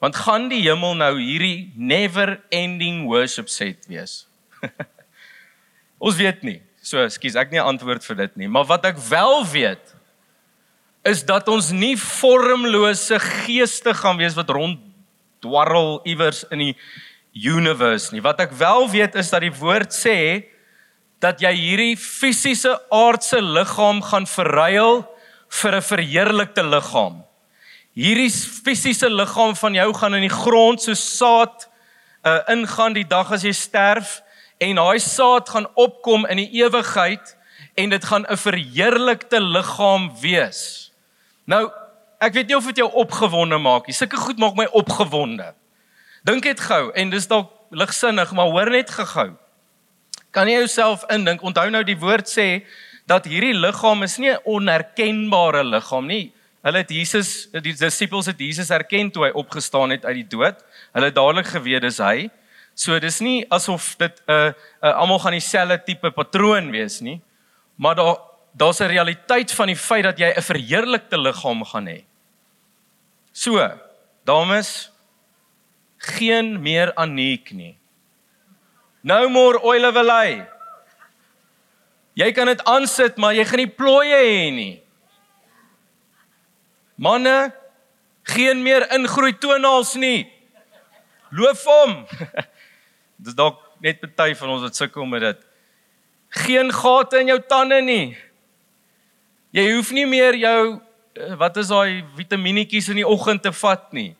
Want 0.00 0.16
gaan 0.16 0.48
die 0.48 0.62
hemel 0.64 0.94
nou 0.94 1.14
hierdie 1.20 1.70
never 1.76 2.40
ending 2.50 3.06
worship 3.06 3.48
set 3.48 3.86
wees? 3.86 4.26
Ons 6.04 6.16
weet 6.16 6.42
nie. 6.42 6.60
So, 6.82 6.98
ekskuus, 6.98 7.36
ek 7.38 7.52
nie 7.52 7.60
'n 7.60 7.76
antwoord 7.76 8.02
vir 8.04 8.16
dit 8.16 8.36
nie, 8.42 8.48
maar 8.48 8.64
wat 8.66 8.84
ek 8.84 8.98
wel 8.98 9.44
weet 9.46 9.94
is 11.04 11.24
dat 11.26 11.48
ons 11.50 11.70
nie 11.74 11.96
vormlose 11.98 13.18
geeste 13.18 13.94
gaan 13.94 14.18
wees 14.18 14.34
wat 14.38 14.50
rond 14.54 14.78
dwarrel 15.42 16.00
iewers 16.06 16.44
in 16.54 16.58
die 16.58 16.74
universe 17.32 18.12
nie. 18.12 18.22
Wat 18.22 18.40
ek 18.40 18.52
wel 18.56 18.88
weet 18.90 19.14
is 19.14 19.30
dat 19.32 19.40
die 19.44 19.54
woord 19.56 19.92
sê 19.94 20.48
dat 21.22 21.40
jy 21.40 21.52
hierdie 21.54 21.96
fisiese 21.96 22.74
aardse 22.92 23.40
liggaam 23.40 24.02
gaan 24.02 24.26
verruil 24.26 25.04
vir 25.60 25.76
'n 25.76 25.82
verheerlikte 25.82 26.62
liggaam. 26.62 27.22
Hierdie 27.94 28.30
fisiese 28.30 29.08
liggaam 29.08 29.54
van 29.56 29.74
jou 29.74 29.92
gaan 29.94 30.14
in 30.14 30.28
die 30.28 30.36
grond 30.42 30.82
so 30.82 30.94
saad 30.94 31.68
uh, 32.24 32.40
ingaan 32.48 32.92
die 32.92 33.06
dag 33.08 33.32
as 33.32 33.44
jy 33.44 33.52
sterf 33.52 34.22
en 34.58 34.76
daai 34.76 34.98
saad 34.98 35.48
gaan 35.48 35.66
opkom 35.74 36.26
in 36.26 36.36
die 36.36 36.62
ewigheid 36.62 37.36
en 37.74 37.90
dit 37.90 38.04
gaan 38.04 38.26
'n 38.28 38.36
verheerlikte 38.36 39.40
liggaam 39.40 40.10
wees. 40.20 40.92
Nou, 41.44 41.70
ek 42.20 42.32
weet 42.32 42.46
nie 42.48 42.56
of 42.56 42.66
dit 42.66 42.76
jou 42.76 42.90
opgewonde 42.92 43.58
maak 43.58 43.86
nie. 43.86 43.94
Sulke 43.94 44.16
goed 44.16 44.38
maak 44.38 44.54
my 44.54 44.66
opgewonde. 44.72 45.54
Dink 46.22 46.42
dit 46.42 46.60
gou 46.60 46.90
en 46.94 47.10
dis 47.10 47.26
dalk 47.26 47.50
ligsinnig, 47.70 48.32
maar 48.32 48.50
hoor 48.52 48.70
net 48.70 48.90
gehou. 48.90 49.32
Kan 50.30 50.48
jy 50.48 50.62
jouself 50.62 51.04
indink? 51.12 51.42
Onthou 51.42 51.70
nou 51.70 51.82
die 51.84 51.98
woord 51.98 52.28
sê 52.30 52.64
dat 53.10 53.26
hierdie 53.26 53.56
liggaam 53.56 54.02
is 54.02 54.18
nie 54.18 54.30
'n 54.30 54.40
onherkenbare 54.44 55.64
liggaam 55.64 56.06
nie. 56.06 56.32
Hulle 56.62 56.78
het 56.78 56.90
Jesus, 56.90 57.48
die 57.50 57.74
disippels 57.74 58.26
het 58.26 58.38
Jesus 58.38 58.68
herken 58.68 59.10
toe 59.10 59.24
hy 59.24 59.32
opgestaan 59.34 59.90
het 59.90 60.04
uit 60.04 60.14
die 60.14 60.28
dood. 60.36 60.62
Hulle 60.92 61.06
het 61.10 61.14
dadelik 61.14 61.46
geweet 61.46 61.82
dis 61.82 61.98
hy. 61.98 62.30
So 62.74 62.98
dis 62.98 63.20
nie 63.20 63.44
asof 63.50 63.96
dit 63.98 64.22
'n 64.26 64.32
uh, 64.32 64.52
uh, 64.82 64.94
almal 64.94 65.18
gaan 65.18 65.32
dieselfde 65.32 65.84
tipe 65.84 66.10
patroon 66.10 66.70
wees 66.70 67.00
nie. 67.00 67.20
Maar 67.76 67.94
daar 67.94 68.16
daar's 68.54 68.80
'n 68.80 68.86
realiteit 68.86 69.52
van 69.52 69.66
die 69.66 69.76
feit 69.76 70.04
dat 70.04 70.18
jy 70.18 70.32
'n 70.36 70.42
verheerlikte 70.42 71.18
liggaam 71.18 71.64
gaan 71.64 71.86
hê. 71.86 72.04
So, 73.32 73.70
dames, 74.24 74.91
geen 76.02 76.56
meer 76.62 76.92
aniek 76.98 77.52
nie. 77.54 77.76
No 79.02 79.28
more 79.28 79.60
oil 79.62 79.86
of 79.88 79.98
lay. 80.02 80.42
Jy 82.18 82.28
kan 82.36 82.50
dit 82.50 82.62
aansit, 82.68 83.16
maar 83.16 83.34
jy 83.34 83.44
gaan 83.48 83.62
nie 83.62 83.72
plooie 83.72 84.18
hê 84.18 84.48
nie. 84.52 84.74
Manne, 87.02 87.52
geen 88.34 88.60
meer 88.62 88.84
ingroei 88.94 89.32
tonaals 89.40 89.94
nie. 89.98 90.26
Loof 91.32 91.64
hom. 91.66 92.02
Dis 93.22 93.34
dalk 93.38 93.62
net 93.82 94.02
party 94.02 94.36
van 94.38 94.52
ons 94.54 94.66
wat 94.66 94.78
sukkel 94.78 95.08
met 95.08 95.24
dit. 95.24 95.40
Geen 96.44 96.70
gate 96.72 97.22
in 97.22 97.32
jou 97.32 97.40
tande 97.48 97.80
nie. 97.84 98.12
Jy 99.52 99.66
hoef 99.74 99.90
nie 99.92 100.06
meer 100.08 100.36
jou 100.40 100.58
eh, 101.16 101.34
wat 101.40 101.58
is 101.60 101.72
daai 101.72 102.04
vitamienetjies 102.16 102.92
in 102.92 103.02
die 103.02 103.08
oggend 103.08 103.42
te 103.44 103.52
vat 103.56 103.90
nie. 103.96 104.12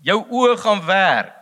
Jou 0.00 0.22
oë 0.28 0.56
gaan 0.56 0.84
werk. 0.86 1.40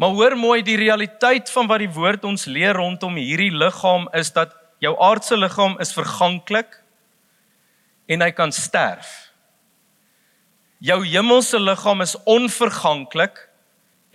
Maar 0.00 0.08
hoor 0.16 0.36
mooi 0.36 0.62
die 0.64 0.78
realiteit 0.80 1.50
van 1.52 1.68
wat 1.68 1.82
die 1.82 1.92
woord 1.92 2.24
ons 2.24 2.46
leer 2.48 2.78
rondom 2.78 3.18
hierdie 3.20 3.52
liggaam 3.52 4.08
is 4.16 4.32
dat 4.32 4.54
jou 4.80 4.94
aardse 4.96 5.36
liggaam 5.36 5.76
is 5.82 5.92
verganklik 5.92 6.78
en 8.08 8.24
hy 8.24 8.30
kan 8.32 8.52
sterf. 8.52 9.10
Jou 10.80 11.02
hemelse 11.04 11.60
liggaam 11.60 12.00
is 12.00 12.16
onverganklik 12.24 13.42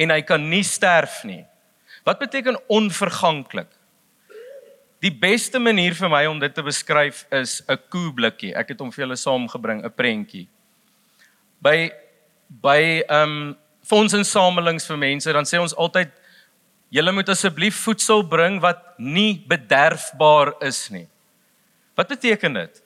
en 0.01 0.11
hy 0.11 0.21
kan 0.25 0.49
nie 0.49 0.63
sterf 0.65 1.21
nie. 1.23 1.43
Wat 2.05 2.19
beteken 2.19 2.57
onverganklik? 2.67 3.69
Die 5.05 5.13
beste 5.13 5.61
manier 5.61 5.93
vir 5.93 6.09
my 6.09 6.23
om 6.25 6.41
dit 6.41 6.53
te 6.53 6.65
beskryf 6.65 7.27
is 7.29 7.61
'n 7.69 7.77
koeblikkie. 7.89 8.55
Ek 8.57 8.69
het 8.69 8.79
hom 8.79 8.91
vir 8.91 9.05
julle 9.05 9.15
saamgebring, 9.15 9.85
'n 9.85 9.93
prentjie. 9.93 10.47
By 11.63 11.91
by 12.61 12.81
ehm 13.07 13.31
um, 13.31 13.55
fondsinsamelings 13.85 14.87
vir 14.89 14.97
mense, 14.97 15.33
dan 15.33 15.45
sê 15.45 15.59
ons 15.61 15.75
altyd 15.77 16.09
julle 16.89 17.11
moet 17.13 17.29
asseblief 17.29 17.77
voedsel 17.85 18.23
bring 18.25 18.57
wat 18.63 18.81
nie 18.97 19.37
bederfbaar 19.49 20.55
is 20.65 20.87
nie. 20.89 21.05
Wat 21.95 22.09
beteken 22.09 22.57
dit? 22.57 22.81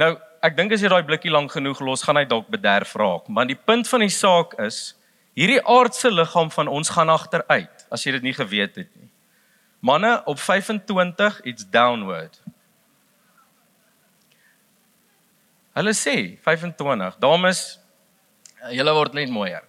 Nou, 0.00 0.14
ek 0.44 0.56
dink 0.56 0.72
as 0.74 0.82
jy 0.82 0.90
daai 0.90 1.04
blikkie 1.06 1.32
lank 1.32 1.52
genoeg 1.54 1.80
los, 1.84 2.02
gaan 2.04 2.18
hy 2.20 2.24
dalk 2.28 2.48
bederf 2.52 2.94
raak, 2.98 3.28
maar 3.28 3.48
die 3.48 3.58
punt 3.58 3.88
van 3.88 4.04
die 4.04 4.12
saak 4.12 4.56
is 4.64 4.94
hierdie 5.38 5.62
aardse 5.62 6.10
liggaam 6.10 6.50
van 6.54 6.70
ons 6.70 6.92
gaan 6.94 7.10
agteruit 7.10 7.86
as 7.92 8.04
jy 8.06 8.16
dit 8.16 8.26
nie 8.28 8.36
geweet 8.36 8.76
het 8.80 8.90
nie. 8.96 9.10
Manne 9.84 10.16
op 10.30 10.40
25 10.40 11.40
it's 11.44 11.66
downward. 11.70 12.40
Hulle 15.74 15.94
sê 15.96 16.38
25. 16.44 17.18
Dames, 17.22 17.62
julle 18.70 18.94
word 18.94 19.14
net 19.14 19.32
mooier. 19.32 19.64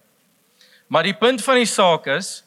Maar 0.88 1.08
die 1.08 1.16
punt 1.18 1.42
van 1.42 1.58
die 1.58 1.66
saak 1.66 2.06
is 2.14 2.44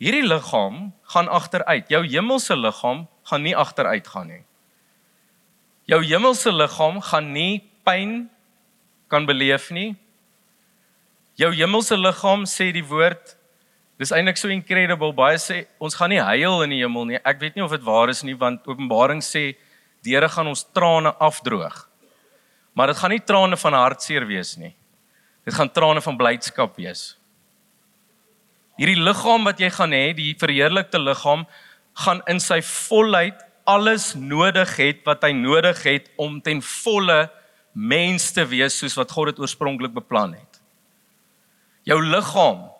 hierdie 0.00 0.24
liggaam 0.24 0.90
gaan 1.12 1.28
agteruit. 1.28 1.90
Jou 1.92 2.02
hemelse 2.06 2.56
liggaam 2.56 3.04
gaan 3.28 3.44
nie 3.44 3.56
agteruit 3.56 4.08
gaan 4.08 4.32
nie. 4.32 4.40
Jou 5.90 6.00
hemelse 6.06 6.52
liggaam 6.54 7.02
gaan 7.04 7.32
nie 7.34 7.60
pyn 7.84 8.30
kan 9.12 9.28
beleef 9.28 9.68
nie. 9.70 9.92
Jou 11.36 11.52
hemelse 11.52 11.98
liggaam 12.00 12.48
sê 12.48 12.72
die 12.72 12.86
woord 12.86 13.36
Dis 14.02 14.10
eintlik 14.10 14.40
so 14.40 14.50
incredible. 14.50 15.12
Baie 15.14 15.36
sê 15.38 15.60
ons 15.78 15.94
gaan 15.94 16.10
nie 16.10 16.18
huil 16.18 16.64
in 16.64 16.72
die 16.74 16.80
hemel 16.80 17.04
nie. 17.06 17.18
Ek 17.22 17.38
weet 17.38 17.54
nie 17.54 17.62
of 17.62 17.70
dit 17.70 17.84
waar 17.86 18.10
is 18.10 18.24
nie 18.26 18.34
want 18.34 18.64
Openbaring 18.66 19.20
sê 19.22 19.52
die 20.02 20.16
Here 20.16 20.26
gaan 20.32 20.48
ons 20.50 20.64
trane 20.74 21.12
afdroog. 21.22 21.76
Maar 22.72 22.92
dit 22.92 23.00
gaan 23.00 23.12
nie 23.12 23.24
trane 23.24 23.56
van 23.56 23.76
hartseer 23.76 24.26
wees 24.26 24.56
nie. 24.56 24.72
Dit 25.44 25.54
gaan 25.54 25.70
trane 25.72 26.00
van 26.00 26.16
blydskap 26.16 26.76
wees. 26.80 27.16
Hierdie 28.80 29.00
liggaam 29.00 29.44
wat 29.44 29.60
jy 29.60 29.68
gaan 29.74 29.92
hê, 29.92 30.12
die 30.16 30.32
verheerlikte 30.40 31.00
liggaam, 31.00 31.44
gaan 32.04 32.22
in 32.30 32.40
sy 32.40 32.62
volheid 32.64 33.42
alles 33.68 34.12
nodig 34.18 34.70
het 34.80 35.02
wat 35.06 35.22
hy 35.26 35.34
nodig 35.36 35.82
het 35.86 36.08
om 36.20 36.40
ten 36.42 36.62
volle 36.64 37.26
mens 37.72 38.30
te 38.34 38.44
wees 38.48 38.78
soos 38.80 38.96
wat 38.98 39.12
God 39.12 39.32
dit 39.32 39.42
oorspronklik 39.44 39.94
beplan 39.94 40.34
het. 40.34 40.60
Jou 41.88 42.00
liggaam 42.02 42.70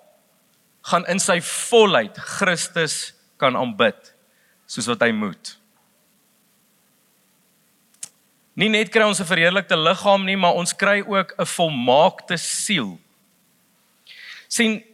gaan 0.91 1.07
in 1.11 1.21
sy 1.23 1.39
volheid 1.45 2.17
Christus 2.39 3.13
kan 3.39 3.57
aanbid 3.59 4.15
soos 4.67 4.89
wat 4.91 5.05
hy 5.05 5.13
moet. 5.15 5.57
Nie 8.63 8.69
net 8.71 8.93
kry 8.95 9.03
ons 9.03 9.19
'n 9.19 9.27
verheerlikte 9.27 9.75
liggaam 9.75 10.23
nie, 10.25 10.37
maar 10.37 10.55
ons 10.55 10.73
kry 10.73 11.03
ook 11.03 11.35
'n 11.37 11.47
volmaakte 11.47 12.37
siel. 12.37 12.99
sien 14.49 14.85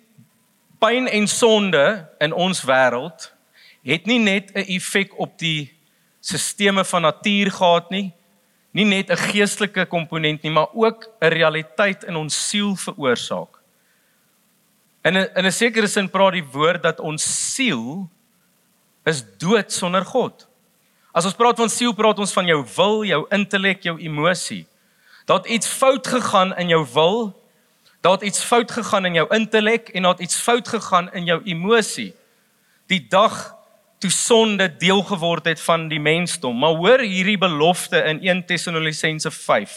pyn 0.81 1.09
en 1.09 1.27
sonde 1.27 2.09
in 2.21 2.33
ons 2.33 2.63
wêreld 2.65 3.33
het 3.83 4.07
nie 4.07 4.19
net 4.19 4.53
'n 4.55 4.65
effek 4.77 5.19
op 5.19 5.39
die 5.39 5.75
sisteme 6.21 6.85
van 6.85 7.03
natuur 7.03 7.51
gehad 7.51 7.91
nie, 7.91 8.13
nie 8.73 8.85
net 8.85 9.11
'n 9.11 9.17
geestelike 9.17 9.87
komponent 9.87 10.43
nie, 10.43 10.53
maar 10.53 10.69
ook 10.73 11.05
'n 11.21 11.29
realiteit 11.29 12.05
in 12.05 12.17
ons 12.17 12.49
siel 12.49 12.77
veroorsaak. 12.77 13.59
In 15.05 15.17
'n 15.17 15.29
in 15.37 15.45
'n 15.45 15.53
sekere 15.53 15.87
sin 15.87 16.09
praat 16.09 16.33
die 16.33 16.45
woord 16.53 16.83
dat 16.83 17.01
ons 17.01 17.55
siel 17.55 18.09
is 19.05 19.25
dood 19.39 19.73
sonder 19.73 20.05
God. 20.05 20.48
As 21.19 21.27
ons 21.27 21.35
praat 21.35 21.59
van 21.59 21.71
siel, 21.73 21.91
praat 21.99 22.21
ons 22.23 22.31
van 22.37 22.47
jou 22.47 22.61
wil, 22.77 23.01
jou 23.09 23.25
intellek, 23.35 23.81
jou 23.83 23.97
emosie. 23.99 24.63
Daar 25.27 25.41
het 25.41 25.49
iets 25.51 25.67
fout 25.67 26.07
gegaan 26.07 26.53
in 26.63 26.71
jou 26.71 26.85
wil. 26.93 27.17
Daar 28.07 28.21
het 28.21 28.29
iets 28.29 28.45
fout 28.47 28.71
gegaan 28.71 29.09
in 29.09 29.17
jou 29.19 29.25
intellek 29.35 29.91
en 29.99 30.07
daar 30.07 30.15
het 30.15 30.23
iets 30.29 30.39
fout 30.39 30.69
gegaan 30.69 31.09
in 31.19 31.27
jou 31.27 31.41
emosie. 31.43 32.13
Die 32.87 33.01
dag 33.11 33.35
toe 33.99 34.11
sonde 34.15 34.69
deel 34.79 35.03
geword 35.03 35.51
het 35.51 35.61
van 35.61 35.89
die 35.91 35.99
mensdom. 35.99 36.55
Maar 36.55 36.79
hoor 36.79 37.03
hierdie 37.03 37.39
belofte 37.39 37.99
in 38.13 38.23
1 38.23 38.45
Tessalonisense 38.47 39.31
5 39.31 39.75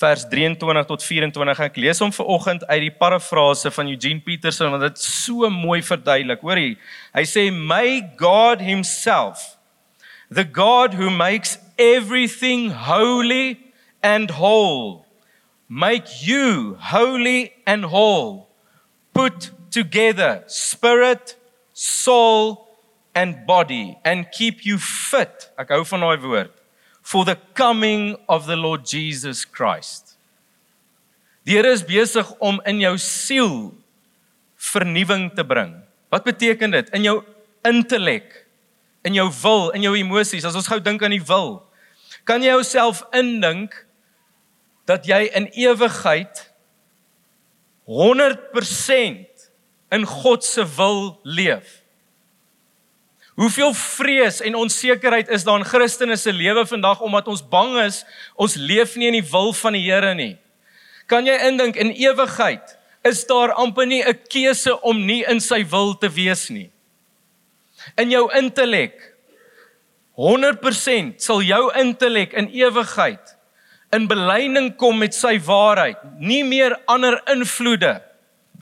vers 0.00 0.26
23 0.32 0.84
tot 0.90 1.04
24. 1.04 1.62
Ek 1.68 1.78
lees 1.78 2.02
hom 2.02 2.10
vir 2.16 2.26
oggend 2.26 2.66
uit 2.66 2.82
die 2.88 2.96
parafrase 2.98 3.70
van 3.70 3.94
Eugene 3.94 4.26
Peterson 4.26 4.74
want 4.74 4.82
dit 4.82 4.98
so 4.98 5.46
mooi 5.46 5.78
verduidelik. 5.78 6.42
Hoor 6.42 6.58
hier. 6.58 6.76
Hy 7.14 7.26
sê 7.28 7.46
may 7.54 8.02
God 8.18 8.66
himself 8.66 9.59
the 10.30 10.44
God 10.44 10.94
who 10.94 11.10
makes 11.10 11.58
everything 11.78 12.70
holy 12.70 13.60
and 14.02 14.30
whole 14.30 15.06
make 15.68 16.26
you 16.26 16.76
holy 16.80 17.52
and 17.66 17.84
whole 17.84 18.48
put 19.14 19.50
together 19.70 20.42
spirit 20.46 21.36
soul 21.72 22.68
and 23.14 23.46
body 23.46 23.98
and 24.04 24.26
keep 24.32 24.64
you 24.64 24.78
fit. 24.78 25.50
Ek 25.58 25.70
hou 25.74 25.84
van 25.84 26.04
daai 26.04 26.18
woord 26.22 26.50
for 27.02 27.24
the 27.24 27.36
coming 27.54 28.16
of 28.28 28.46
the 28.46 28.56
Lord 28.56 28.84
Jesus 28.86 29.44
Christ. 29.44 30.16
Die 31.46 31.56
Here 31.56 31.70
is 31.72 31.82
besig 31.86 32.28
om 32.38 32.60
in 32.68 32.82
jou 32.82 32.96
siel 33.00 33.72
vernuwing 34.60 35.30
te 35.34 35.44
bring. 35.46 35.72
Wat 36.12 36.26
beteken 36.26 36.74
dit? 36.74 36.90
In 36.94 37.06
jou 37.06 37.16
intellek, 37.66 38.44
in 39.02 39.14
jou 39.14 39.28
wil, 39.42 39.70
in 39.70 39.82
jou 39.82 39.94
emosies. 39.96 40.44
As 40.44 40.56
ons 40.58 40.68
gou 40.68 40.80
dink 40.80 41.02
aan 41.02 41.14
die 41.14 41.24
wil, 41.24 41.62
kan 42.28 42.42
jy 42.42 42.52
jouself 42.52 43.02
indink 43.16 43.74
dat 44.88 45.06
jy 45.08 45.24
in 45.36 45.48
ewigheid 45.54 46.46
100% 47.90 49.46
in 49.90 50.06
God 50.06 50.44
se 50.44 50.64
wil 50.76 51.20
leef. 51.22 51.80
Hoeveel 53.40 53.72
vrees 53.74 54.40
en 54.44 54.54
onsekerheid 54.54 55.30
is 55.32 55.44
daar 55.44 55.58
in 55.62 55.64
Christene 55.64 56.16
se 56.16 56.32
lewe 56.32 56.66
vandag 56.66 57.00
omdat 57.00 57.28
ons 57.28 57.42
bang 57.48 57.78
is 57.86 58.02
ons 58.36 58.54
leef 58.54 58.98
nie 59.00 59.08
in 59.08 59.16
die 59.16 59.30
wil 59.30 59.54
van 59.56 59.78
die 59.78 59.86
Here 59.86 60.12
nie. 60.14 60.34
Kan 61.10 61.26
jy 61.26 61.38
indink 61.48 61.78
in 61.80 61.94
ewigheid 61.96 62.76
is 63.06 63.24
daar 63.26 63.54
amper 63.56 63.86
nie 63.86 64.02
'n 64.04 64.18
keuse 64.28 64.76
om 64.82 65.06
nie 65.06 65.24
in 65.24 65.40
sy 65.40 65.64
wil 65.64 65.94
te 65.94 66.08
wees 66.08 66.50
nie. 66.50 66.70
In 67.96 68.10
jou 68.10 68.26
intellek 68.36 68.96
100% 70.20 71.20
sal 71.22 71.42
jou 71.42 71.62
intellek 71.80 72.34
in 72.36 72.50
ewigheid 72.52 73.36
in 73.94 74.06
belyning 74.06 74.70
kom 74.78 75.00
met 75.02 75.16
sy 75.16 75.34
waarheid, 75.42 75.98
nie 76.22 76.44
meer 76.46 76.76
ander 76.90 77.16
invloede 77.32 77.96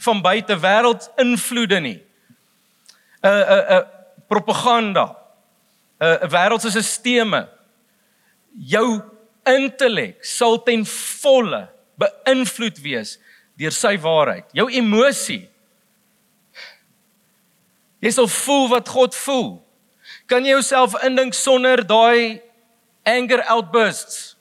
van 0.00 0.22
buite 0.24 0.56
wêreld 0.62 1.08
invloede 1.20 1.80
nie. 1.80 2.00
'n 3.22 3.28
'n 3.28 3.64
'n 3.76 3.86
propaganda, 4.28 5.16
'n 6.00 6.06
uh, 6.06 6.28
wêreldse 6.30 6.70
sisteme 6.70 7.48
jou 8.54 9.02
intellek 9.44 10.24
sal 10.24 10.62
ten 10.62 10.84
volle 11.22 11.68
beïnvloed 11.98 12.78
wees 12.82 13.18
deur 13.58 13.74
sy 13.74 13.96
waarheid. 13.98 14.46
Jou 14.52 14.68
emosie. 14.70 15.48
Jy 18.04 18.12
sal 18.14 18.28
voel 18.30 18.68
wat 18.72 18.88
God 18.88 19.16
voel. 19.16 19.48
Kan 20.30 20.46
jy 20.46 20.54
jouself 20.56 20.94
indink 21.04 21.34
sonder 21.34 21.82
daai 21.86 22.40
anger 23.06 23.42
outbursts? 23.50 24.36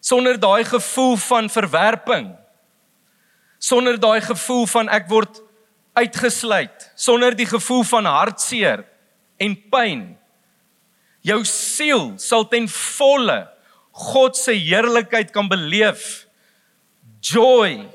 Sonder 0.00 0.38
daai 0.40 0.64
gevoel 0.64 1.16
van 1.20 1.50
verwerping? 1.52 2.32
Sonder 3.58 3.98
daai 4.00 4.20
gevoel 4.24 4.66
van 4.70 4.88
ek 4.94 5.08
word 5.10 5.42
uitgesluit 5.98 6.90
sonder 6.94 7.34
die 7.36 7.46
gevoel 7.48 7.84
van 7.86 8.06
hartseer 8.06 8.84
en 9.42 9.54
pyn. 9.70 10.02
Jou 11.26 11.42
siel 11.46 12.12
sal 12.22 12.46
ten 12.50 12.68
volle 12.70 13.40
God 13.98 14.36
se 14.38 14.54
heerlikheid 14.54 15.32
kan 15.34 15.48
beleef. 15.50 16.28
Joy, 17.24 17.88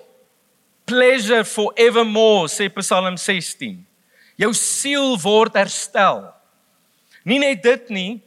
pleasure 0.83 1.45
forevermore 1.47 2.49
sê 2.51 2.67
Psalm 2.75 3.15
16. 3.15 3.77
Jou 4.39 4.53
siel 4.57 5.17
word 5.21 5.55
herstel. 5.57 6.25
Nie 7.23 7.39
net 7.39 7.61
dit 7.63 7.89
nie, 7.93 8.21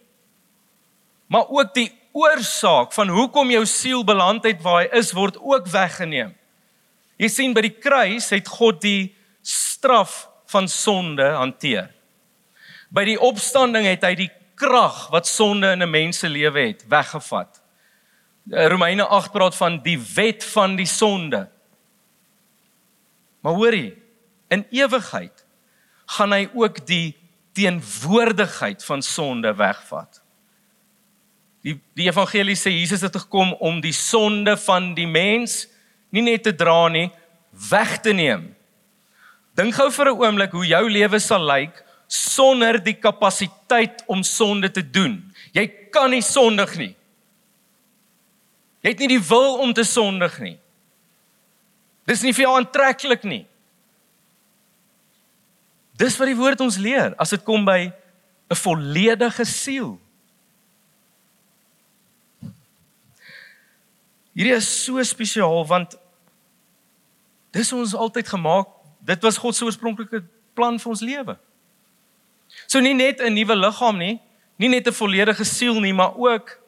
maar 1.27 1.49
ook 1.51 1.75
die 1.75 1.91
oorsaak 2.17 2.95
van 2.97 3.11
hoekom 3.13 3.51
jou 3.53 3.65
siel 3.69 4.05
beland 4.07 4.47
het 4.49 4.63
waar 4.65 4.85
hy 4.85 4.89
is 4.97 5.13
word 5.17 5.37
ook 5.43 5.69
weggeneem. 5.69 6.33
Jy 7.21 7.29
sien 7.33 7.55
by 7.57 7.65
die 7.67 7.77
kruis 7.77 8.31
het 8.33 8.49
God 8.49 8.81
die 8.85 9.13
straf 9.45 10.27
van 10.53 10.69
sonde 10.69 11.27
hanteer. 11.37 11.91
By 12.93 13.05
die 13.09 13.21
opstanding 13.21 13.89
het 13.89 14.05
hy 14.07 14.15
die 14.17 14.31
krag 14.57 15.09
wat 15.13 15.29
sonde 15.29 15.73
in 15.75 15.83
'n 15.83 15.91
mens 15.91 16.19
se 16.19 16.29
lewe 16.29 16.69
het 16.73 16.85
weggevat. 16.89 17.61
Romeine 18.47 19.03
8 19.03 19.33
praat 19.33 19.57
van 19.57 19.83
die 19.83 19.99
wet 20.15 20.45
van 20.45 20.77
die 20.77 20.87
sonde. 20.87 21.49
Maar 23.41 23.53
hoorie, 23.53 24.03
in 24.49 24.67
ewigheid 24.71 25.46
gaan 26.07 26.33
hy 26.33 26.47
ook 26.55 26.83
die 26.87 27.15
teenwoordigheid 27.57 28.85
van 28.85 29.03
sonde 29.03 29.55
wegvat. 29.57 30.21
Die 31.67 31.79
die 31.99 32.07
evangelie 32.07 32.57
sê 32.59 32.71
Jesus 32.71 33.03
het 33.03 33.17
gekom 33.17 33.55
om 33.65 33.81
die 33.83 33.95
sonde 33.97 34.57
van 34.67 34.93
die 34.95 35.09
mens 35.09 35.65
nie 36.15 36.23
net 36.23 36.45
te 36.47 36.55
dra 36.55 36.87
nie, 36.93 37.09
weg 37.71 37.99
te 38.05 38.13
neem. 38.15 38.53
Dink 39.57 39.75
gou 39.75 39.91
vir 39.91 40.13
'n 40.13 40.21
oomblik 40.21 40.53
hoe 40.53 40.67
jou 40.67 40.85
lewe 40.91 41.19
sal 41.21 41.45
lyk 41.45 41.83
sonder 42.07 42.79
die 42.83 42.95
kapasiteit 42.95 44.05
om 44.07 44.23
sonde 44.23 44.71
te 44.71 44.83
doen. 44.83 45.35
Jy 45.53 45.67
kan 45.91 46.11
nie 46.11 46.23
sondig 46.23 46.77
nie. 46.77 46.95
Jy 48.83 48.91
het 48.91 48.99
nie 49.03 49.09
die 49.09 49.29
wil 49.29 49.59
om 49.65 49.73
te 49.75 49.85
sondig 49.85 50.39
nie. 50.39 50.59
Dis 52.07 52.23
nie 52.23 52.33
vir 52.33 52.47
jou 52.47 52.53
aantreklik 52.55 53.25
nie. 53.25 53.47
Dis 55.97 56.17
wat 56.17 56.27
die 56.27 56.37
woord 56.37 56.61
ons 56.61 56.77
leer 56.77 57.15
as 57.19 57.31
dit 57.31 57.43
kom 57.43 57.65
by 57.65 57.93
'n 58.51 58.55
volledige 58.55 59.45
siel. 59.45 59.99
Hierdie 64.35 64.57
is 64.57 64.85
so 64.85 65.03
spesiaal 65.03 65.67
want 65.67 65.97
dis 67.51 67.73
ons 67.73 67.95
altyd 67.95 68.29
gemaak 68.29 68.77
Dit 69.07 69.23
was 69.23 69.39
God 69.39 69.55
se 69.55 69.65
oorspronklike 69.65 70.25
plan 70.59 70.81
vir 70.83 70.91
ons 70.91 71.03
lewe. 71.05 71.37
So 72.67 72.81
nie 72.83 72.95
net 72.95 73.21
'n 73.21 73.35
nuwe 73.35 73.55
liggaam 73.55 73.99
nie, 73.99 74.21
nie 74.59 74.69
net 74.69 74.89
'n 74.89 74.93
volledige 74.93 75.45
siel 75.45 75.81
nie, 75.81 75.93
maar 75.93 76.17
ook 76.17 76.59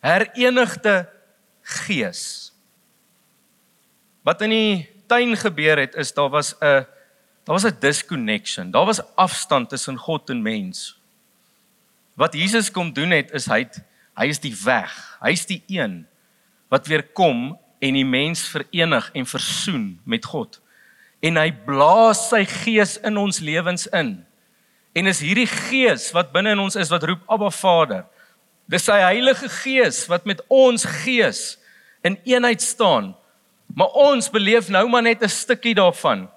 herenigde 0.00 1.08
gees. 1.62 2.52
Wat 4.22 4.42
in 4.42 4.50
die 4.50 4.88
tuin 5.06 5.36
gebeur 5.36 5.78
het 5.78 5.94
is 5.94 6.12
daar 6.12 6.30
was 6.30 6.54
'n 6.60 6.86
daar 7.44 7.54
was 7.54 7.64
'n 7.64 7.76
disconnection. 7.80 8.70
Daar 8.70 8.84
was 8.84 9.14
afstand 9.14 9.68
tussen 9.68 9.96
God 9.96 10.30
en 10.30 10.42
mens. 10.42 10.98
Wat 12.14 12.34
Jesus 12.34 12.70
kom 12.70 12.92
doen 12.92 13.10
het 13.10 13.30
is 13.30 13.46
hy 13.46 13.58
het, 13.58 13.82
hy 14.14 14.26
is 14.26 14.40
die 14.40 14.56
weg. 14.64 15.18
Hy's 15.20 15.46
die 15.46 15.62
een 15.66 16.06
wat 16.68 16.86
weer 16.86 17.02
kom 17.02 17.58
en 17.78 17.92
die 17.94 18.04
mens 18.04 18.48
verenig 18.48 19.10
en 19.12 19.26
versoen 19.26 20.00
met 20.04 20.24
God 20.24 20.62
en 21.24 21.40
hy 21.40 21.50
blaas 21.64 22.26
sy 22.28 22.42
gees 22.48 22.98
in 23.06 23.16
ons 23.20 23.40
lewens 23.44 23.86
in. 23.96 24.18
En 24.94 25.10
is 25.10 25.22
hierdie 25.24 25.48
gees 25.48 26.10
wat 26.14 26.34
binne 26.34 26.52
in 26.54 26.62
ons 26.62 26.76
is 26.78 26.92
wat 26.92 27.06
roep 27.08 27.22
Abba 27.32 27.50
Vader. 27.54 28.04
Dis 28.70 28.84
sy 28.86 28.98
Heilige 29.00 29.48
Gees 29.62 30.04
wat 30.10 30.28
met 30.28 30.42
ons 30.52 30.84
gees 31.04 31.56
in 32.04 32.18
eenheid 32.28 32.62
staan. 32.62 33.12
Maar 33.74 33.96
ons 34.04 34.28
beleef 34.30 34.68
nou 34.72 34.84
maar 34.88 35.02
net 35.02 35.22
'n 35.22 35.28
stukkie 35.28 35.74
daarvan. 35.74 36.28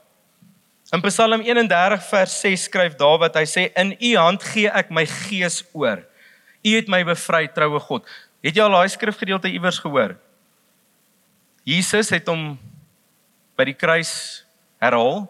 In 0.94 1.02
Psalm 1.02 1.42
31 1.42 2.00
vers 2.08 2.42
6 2.42 2.62
skryf 2.70 2.94
Dawid, 2.96 3.36
hy 3.36 3.44
sê 3.44 3.66
in 3.76 3.92
U 3.92 4.12
hand 4.16 4.44
gee 4.54 4.70
ek 4.72 4.88
my 4.94 5.04
gees 5.04 5.60
oor. 5.76 6.00
U 6.64 6.72
het 6.72 6.88
my 6.88 7.02
bevry, 7.04 7.50
troue 7.52 7.82
God. 7.84 8.08
Het 8.40 8.56
jy 8.56 8.64
al 8.64 8.78
daai 8.78 8.88
skrifgedeelte 8.94 9.52
iewers 9.52 9.82
gehoor? 9.84 10.16
Jesus 11.68 12.14
het 12.16 12.32
hom 12.32 12.54
by 13.60 13.66
die 13.68 13.76
kruis 13.76 14.14
herhaal 14.80 15.26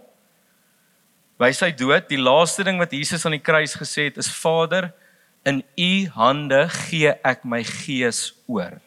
by 1.41 1.49
sy 1.55 1.71
dood 1.73 2.05
die 2.09 2.19
laaste 2.21 2.65
ding 2.65 2.77
wat 2.81 2.93
Jesus 2.93 3.25
aan 3.25 3.37
die 3.37 3.41
kruis 3.41 3.73
gesê 3.77 4.11
het 4.11 4.19
is 4.21 4.29
Vader 4.29 4.91
in 5.47 5.63
u 5.73 5.91
hande 6.17 6.67
gee 6.85 7.13
ek 7.25 7.45
my 7.45 7.63
gees 7.65 8.27
oor 8.45 8.77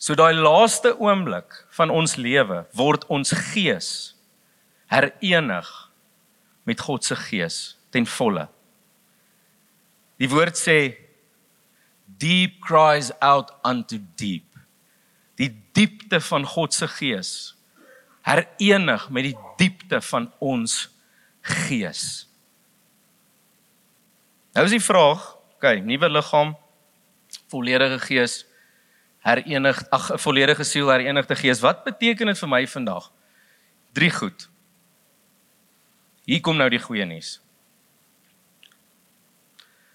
So 0.00 0.16
daai 0.16 0.32
laaste 0.32 0.94
oomblik 0.96 1.58
van 1.76 1.90
ons 1.92 2.16
lewe 2.16 2.62
word 2.78 3.04
ons 3.12 3.34
gees 3.52 3.90
herenig 4.88 5.68
met 6.64 6.80
God 6.80 7.04
se 7.04 7.18
gees 7.28 7.58
ten 7.92 8.06
volle. 8.08 8.46
Die 10.20 10.28
woord 10.32 10.56
sê 10.56 10.78
deep 12.20 12.56
cries 12.64 13.12
out 13.20 13.52
unto 13.64 14.00
deep. 14.16 14.48
Die 15.36 15.52
diepte 15.76 16.20
van 16.24 16.48
God 16.48 16.74
se 16.76 16.88
gees 16.96 17.34
herenig 18.24 19.06
met 19.12 19.30
die 19.30 19.36
diepte 19.60 20.00
van 20.08 20.30
ons 20.40 20.82
gees. 21.40 22.26
Nou 24.56 24.64
is 24.64 24.74
die 24.74 24.82
vraag, 24.82 25.22
okay, 25.56 25.80
nuwe 25.84 26.08
liggaam, 26.10 26.56
volledige 27.52 28.00
gees 28.08 28.44
herenig, 29.20 29.82
ag 29.90 30.12
'n 30.12 30.18
volledige 30.18 30.64
siel, 30.64 30.88
herenigde 30.88 31.36
gees. 31.36 31.60
Wat 31.60 31.84
beteken 31.84 32.26
dit 32.26 32.38
vir 32.38 32.48
my 32.48 32.66
vandag? 32.66 33.12
Drie 33.92 34.10
goed. 34.10 34.48
Hier 36.24 36.40
kom 36.40 36.56
nou 36.56 36.68
die 36.68 36.78
goeie 36.78 37.04
nuus. 37.04 37.40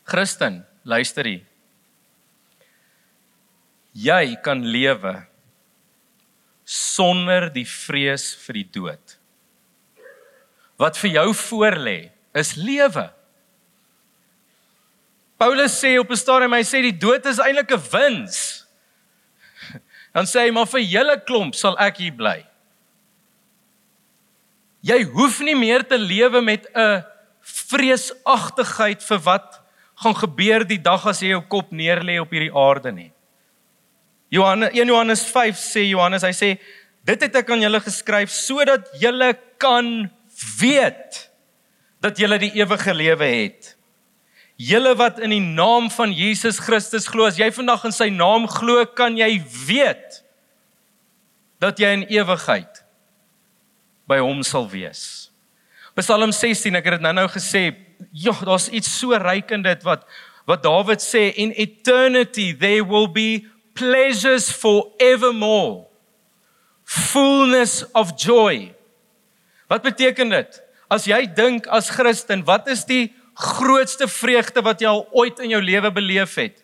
Christen, 0.03 0.65
luister 0.83 1.25
hier. 1.25 1.45
Jy 3.95 4.35
kan 4.43 4.65
lewe 4.65 5.25
sonder 6.65 7.47
die 7.53 7.65
vrees 7.65 8.33
vir 8.35 8.53
die 8.53 8.67
dood. 8.71 9.17
Wat 10.77 10.97
vir 10.97 11.11
jou 11.11 11.29
voorlê 11.33 12.11
is 12.35 12.55
lewe. 12.59 13.13
Paulus 15.39 15.79
sê 15.79 15.97
op 15.99 16.11
'n 16.11 16.15
stadium 16.15 16.53
hy 16.53 16.63
sê 16.63 16.81
die 16.81 16.97
dood 16.97 17.25
is 17.25 17.39
eintlik 17.39 17.71
'n 17.71 17.81
wins. 17.91 18.64
Dan 20.15 20.27
sê 20.29 20.45
hy 20.45 20.53
maar 20.55 20.69
vir 20.71 20.85
julle 20.87 21.17
klomp 21.27 21.57
sal 21.59 21.75
ek 21.83 21.99
hier 21.99 22.15
bly. 22.15 22.37
Jy 24.85 25.01
hoef 25.15 25.41
nie 25.43 25.57
meer 25.57 25.83
te 25.83 25.97
lewe 25.99 26.41
met 26.41 26.67
'n 26.71 27.03
vreesagtigheid 27.41 29.03
vir 29.03 29.19
wat 29.25 29.61
gaan 29.95 30.15
gebeur 30.15 30.63
die 30.63 30.81
dag 30.81 31.05
as 31.05 31.21
jy 31.21 31.29
jou 31.29 31.41
kop 31.41 31.71
neerlê 31.71 32.19
op 32.21 32.31
hierdie 32.31 32.53
aarde 32.53 32.91
nie. 32.91 33.11
Johannes 34.29 34.73
1 34.73 34.87
Johannes 34.87 35.23
5 35.29 35.55
sê 35.55 35.89
Johannes 35.89 36.23
hy 36.23 36.33
sê 36.33 36.59
dit 37.05 37.21
het 37.21 37.35
ek 37.35 37.49
aan 37.49 37.61
julle 37.61 37.79
geskryf 37.79 38.31
sodat 38.31 38.89
julle 38.99 39.33
kan 39.57 40.09
weet 40.59 41.29
dat 42.01 42.17
julle 42.17 42.37
die 42.39 42.51
ewige 42.55 42.93
lewe 42.93 43.25
het. 43.25 43.74
Julle 44.55 44.93
wat 44.95 45.19
in 45.19 45.33
die 45.35 45.43
naam 45.43 45.89
van 45.91 46.13
Jesus 46.15 46.61
Christus 46.63 47.09
glo, 47.11 47.27
as 47.27 47.39
jy 47.39 47.49
vandag 47.51 47.83
in 47.89 47.95
sy 47.95 48.07
naam 48.13 48.47
glo, 48.47 48.85
kan 48.95 49.17
jy 49.19 49.37
weet 49.67 50.21
dat 51.59 51.79
jy 51.79 51.91
in 51.97 52.05
ewigheid 52.07 52.83
by 54.07 54.21
hom 54.23 54.43
sal 54.47 54.69
wees. 54.71 55.31
Psalm 55.95 56.31
16, 56.35 56.75
ek 56.75 56.87
het 56.87 56.97
dit 56.97 57.03
nou-nou 57.03 57.27
gesê, 57.33 57.65
ja, 58.11 58.35
daar's 58.47 58.69
iets 58.71 58.91
so 58.91 59.15
ryk 59.19 59.51
in 59.55 59.65
dit 59.65 59.83
wat 59.87 60.07
wat 60.45 60.61
Dawid 60.61 61.01
sê 61.01 61.31
in 61.41 61.55
eternity 61.57 62.51
there 62.53 62.83
will 62.85 63.07
be 63.09 63.47
pleasures 63.73 64.51
forevermore. 64.53 65.87
Fullness 66.85 67.81
of 67.97 68.13
joy. 68.13 68.69
Wat 69.65 69.81
beteken 69.81 70.29
dit? 70.29 70.59
As 70.85 71.07
jy 71.09 71.23
dink 71.25 71.65
as 71.73 71.89
Christen, 71.89 72.45
wat 72.45 72.69
is 72.69 72.85
die 72.85 73.09
grootste 73.35 74.07
vreugde 74.07 74.61
wat 74.63 74.81
jy 74.81 74.87
al 74.87 75.07
ooit 75.11 75.39
in 75.39 75.49
jou 75.49 75.61
lewe 75.61 75.91
beleef 75.91 76.35
het? 76.35 76.63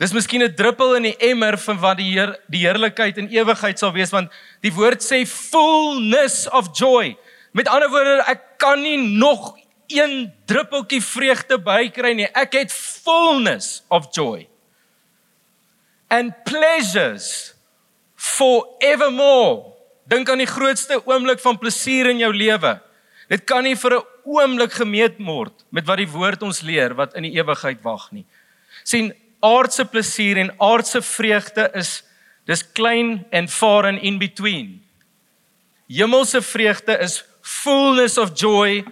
Dis 0.00 0.12
miskien 0.16 0.42
'n 0.42 0.54
druppel 0.54 0.96
in 0.96 1.02
die 1.02 1.16
emmer 1.16 1.58
van 1.58 1.78
wat 1.78 1.96
die 1.98 2.12
Heer 2.12 2.38
die 2.48 2.64
heerlikheid 2.64 3.18
in 3.18 3.28
ewigheid 3.28 3.78
sal 3.78 3.92
wees 3.92 4.10
want 4.10 4.32
die 4.62 4.72
woord 4.72 5.02
sê 5.02 5.26
fullness 5.26 6.48
of 6.48 6.70
joy. 6.72 7.16
Met 7.52 7.68
ander 7.68 7.90
woorde, 7.90 8.22
ek 8.26 8.58
kan 8.58 8.80
nie 8.80 8.96
nog 8.96 9.56
een 9.90 10.32
druppeltjie 10.46 11.02
vreugde 11.02 11.58
bykry 11.58 12.12
nie. 12.14 12.28
Ek 12.32 12.52
het 12.52 12.72
fullness 12.72 13.82
of 13.88 14.06
joy. 14.14 14.48
And 16.08 16.32
pleasures 16.44 17.54
forevermore. 18.14 19.74
Dink 20.10 20.30
aan 20.30 20.42
die 20.42 20.50
grootste 20.50 21.00
oomblik 21.06 21.40
van 21.40 21.58
plesier 21.58 22.10
in 22.10 22.18
jou 22.18 22.32
lewe. 22.34 22.80
Dit 23.28 23.44
kan 23.44 23.62
nie 23.62 23.76
vir 23.76 23.98
'n 23.98 24.06
oomblik 24.24 24.72
gemeet 24.72 25.18
word 25.18 25.64
met 25.70 25.86
wat 25.88 26.00
die 26.00 26.10
woord 26.10 26.42
ons 26.42 26.62
leer 26.66 26.94
wat 26.98 27.16
in 27.18 27.26
die 27.28 27.36
ewigheid 27.38 27.82
wag 27.82 28.10
nie. 28.12 28.24
sien 28.84 29.12
aardse 29.40 29.84
plesier 29.84 30.38
en 30.38 30.52
aardse 30.60 31.02
vreugde 31.02 31.70
is 31.74 32.02
dis 32.48 32.62
klein 32.76 33.24
en 33.30 33.48
far 33.48 33.86
and 33.86 34.02
in 34.02 34.18
between. 34.18 34.80
Hemelse 35.88 36.42
vreugde 36.42 36.98
is 36.98 37.22
fullness 37.42 38.18
of 38.18 38.32
joy 38.34 38.84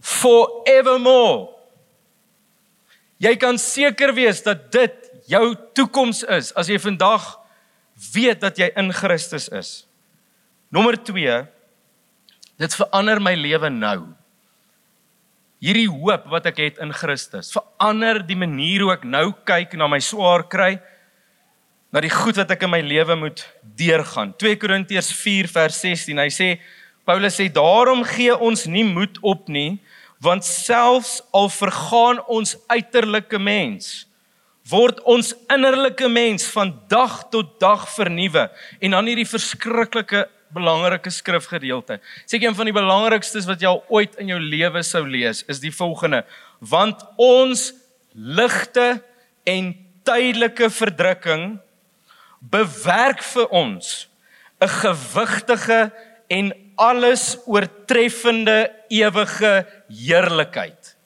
forevermore. 0.00 1.48
Jy 3.22 3.36
kan 3.40 3.58
seker 3.58 4.12
wees 4.14 4.42
dat 4.44 4.70
dit 4.72 5.10
jou 5.30 5.54
toekoms 5.76 6.22
is 6.28 6.52
as 6.58 6.68
jy 6.68 6.78
vandag 6.82 7.24
weet 8.12 8.42
dat 8.42 8.58
jy 8.58 8.68
in 8.76 8.92
Christus 8.92 9.48
is. 9.48 9.84
Nommer 10.74 10.98
2 10.98 11.44
dit 12.60 12.76
verander 12.78 13.20
my 13.22 13.34
lewe 13.38 13.70
nou. 13.70 13.98
Hierdie 15.64 15.88
hoop 15.88 16.26
wat 16.28 16.44
ek 16.50 16.58
het 16.60 16.80
in 16.84 16.90
Christus 16.92 17.54
verander 17.54 18.18
die 18.28 18.36
manier 18.36 18.82
hoe 18.84 18.90
ek 18.92 19.06
nou 19.08 19.30
kyk 19.48 19.72
na 19.80 19.88
my 19.88 19.96
swaar 20.04 20.44
kry 20.52 20.74
na 21.94 22.02
die 22.04 22.12
goed 22.12 22.36
wat 22.36 22.50
ek 22.52 22.66
in 22.66 22.72
my 22.74 22.82
lewe 22.84 23.14
moet 23.16 23.40
deurgaan. 23.78 24.34
2 24.36 24.58
Korintiërs 24.60 25.08
4 25.16 25.48
vers 25.48 25.78
16. 25.80 26.20
Hy 26.20 26.28
sê 26.34 26.48
Paulus 27.08 27.38
sê 27.40 27.46
daarom 27.48 28.04
gee 28.04 28.34
ons 28.36 28.66
nie 28.68 28.84
moed 28.84 29.16
op 29.24 29.48
nie 29.48 29.78
want 30.24 30.44
selfs 30.44 31.22
al 31.32 31.48
vergaan 31.52 32.20
ons 32.32 32.58
uiterlike 32.72 33.40
mens 33.40 34.04
word 34.68 35.00
ons 35.08 35.32
innerlike 35.52 36.08
mens 36.08 36.46
van 36.52 36.72
dag 36.92 37.18
tot 37.32 37.56
dag 37.60 37.84
vernuwe 37.92 38.46
en 38.80 38.96
dan 38.96 39.10
hierdie 39.10 39.28
verskriklike 39.28 40.24
belangrike 40.54 41.10
skrifgedeelte. 41.10 41.98
Seker 42.26 42.48
een 42.48 42.58
van 42.58 42.70
die 42.70 42.76
belangrikstes 42.76 43.48
wat 43.50 43.62
jy 43.62 43.72
al 43.72 43.82
ooit 43.92 44.16
in 44.22 44.30
jou 44.32 44.40
lewe 44.40 44.82
sou 44.86 45.04
lees 45.08 45.42
is 45.50 45.60
die 45.62 45.74
volgende: 45.74 46.24
want 46.60 47.02
ons 47.20 47.72
ligte 48.14 49.02
en 49.44 49.74
tydelike 50.06 50.70
verdrukking 50.70 51.58
bewerk 52.40 53.22
vir 53.24 53.48
ons 53.50 54.08
'n 54.60 54.68
gewigtige 54.68 55.92
en 56.28 56.52
alles 56.76 57.36
oortreffende 57.46 58.70
ewige 58.88 59.66
heerlikheid. 59.88 60.96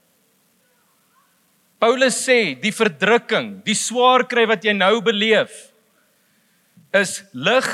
Paulus 1.78 2.16
sê 2.26 2.58
die 2.58 2.74
verdrukking, 2.74 3.60
die 3.62 3.76
swaar 3.78 4.26
kry 4.26 4.46
wat 4.50 4.64
jy 4.64 4.74
nou 4.74 4.98
beleef 5.04 5.68
is 6.96 7.20
lig 7.32 7.66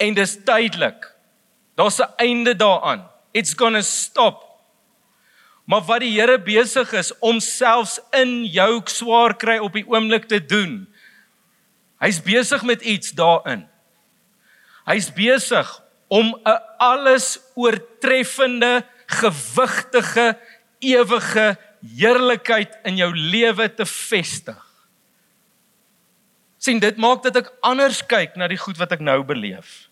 en 0.00 0.14
dis 0.16 0.36
tydelik. 0.44 1.08
Daar's 1.76 2.00
'n 2.00 2.12
einde 2.16 2.56
daaraan. 2.56 3.10
It's 3.32 3.54
going 3.54 3.76
to 3.76 3.82
stop. 3.82 4.48
Maar 5.64 5.80
wat 5.86 6.00
die 6.00 6.20
Here 6.20 6.40
besig 6.42 6.92
is 6.92 7.12
om 7.18 7.40
selfs 7.40 8.00
in 8.10 8.44
jou 8.44 8.80
swaar 8.84 9.36
kry 9.36 9.58
op 9.58 9.72
die 9.72 9.86
oomblik 9.86 10.26
te 10.28 10.40
doen. 10.44 10.88
Hy's 12.00 12.22
besig 12.22 12.62
met 12.62 12.82
iets 12.82 13.10
daarin. 13.10 13.68
Hy's 14.84 15.12
besig 15.12 15.82
om 16.08 16.34
'n 16.44 16.58
alles 16.78 17.38
oortreffende, 17.54 18.84
gewigtige, 19.06 20.38
ewige 20.78 21.58
heerlikheid 21.96 22.78
in 22.84 22.96
jou 22.96 23.16
lewe 23.16 23.74
te 23.74 23.86
vestig. 23.86 24.66
sien 26.60 26.78
dit 26.78 26.96
maak 26.96 27.22
dat 27.22 27.36
ek 27.36 27.52
anders 27.64 28.02
kyk 28.06 28.36
na 28.36 28.48
die 28.48 28.58
goed 28.60 28.76
wat 28.76 28.92
ek 28.92 29.00
nou 29.00 29.22
beleef. 29.24 29.89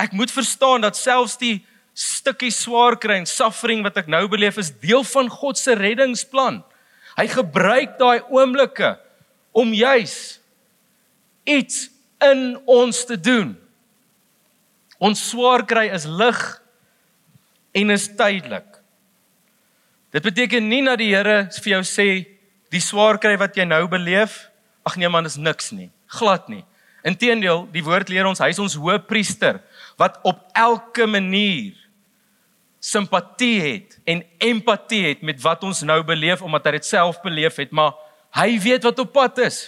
Ek 0.00 0.12
moet 0.12 0.32
verstaan 0.32 0.84
dat 0.84 0.96
selfs 0.96 1.38
die 1.40 1.60
stukkie 1.96 2.52
swaar 2.52 2.98
kry 3.00 3.22
en 3.22 3.28
suffering 3.28 3.80
wat 3.86 3.96
ek 4.02 4.10
nou 4.12 4.26
beleef 4.28 4.58
is 4.60 4.74
deel 4.82 5.04
van 5.08 5.30
God 5.32 5.56
se 5.56 5.74
reddingsplan. 5.78 6.60
Hy 7.16 7.26
gebruik 7.32 7.96
daai 7.96 8.20
oomblikke 8.28 8.96
om 9.56 9.72
juis 9.72 10.36
iets 11.48 11.86
in 12.20 12.58
ons 12.68 13.04
te 13.08 13.16
doen. 13.16 13.54
Ons 15.00 15.22
swaar 15.30 15.64
kry 15.68 15.86
is 15.92 16.04
lig 16.04 16.40
en 17.76 17.92
is 17.92 18.08
tydelik. 18.16 18.68
Dit 20.12 20.24
beteken 20.24 20.68
nie 20.68 20.82
dat 20.84 21.00
die 21.00 21.12
Here 21.12 21.46
vir 21.62 21.72
jou 21.76 21.82
sê 21.88 22.08
die 22.72 22.80
swaar 22.80 23.20
kry 23.20 23.36
wat 23.40 23.56
jy 23.56 23.64
nou 23.68 23.84
beleef, 23.88 24.46
ag 24.86 24.96
nee 25.00 25.08
man, 25.08 25.28
is 25.28 25.36
niks 25.36 25.72
nie. 25.72 25.88
Glad 26.18 26.48
nie. 26.52 26.64
Inteendeel, 27.06 27.66
die 27.72 27.84
woord 27.84 28.10
leer 28.10 28.26
ons 28.28 28.40
hy 28.42 28.50
is 28.52 28.60
ons 28.62 28.76
hoëpriester 28.80 29.60
wat 29.96 30.18
op 30.22 30.40
elke 30.52 31.06
manier 31.06 31.74
simpatie 32.86 33.60
het 33.60 33.96
en 34.04 34.22
empatie 34.38 35.02
het 35.08 35.22
met 35.22 35.40
wat 35.42 35.64
ons 35.66 35.82
nou 35.82 36.02
beleef 36.06 36.42
omdat 36.44 36.68
hy 36.68 36.76
dit 36.78 36.86
self 36.86 37.18
beleef 37.24 37.56
het, 37.58 37.72
maar 37.74 37.96
hy 38.36 38.58
weet 38.62 38.84
wat 38.86 39.00
op 39.02 39.12
pad 39.16 39.40
is. 39.46 39.66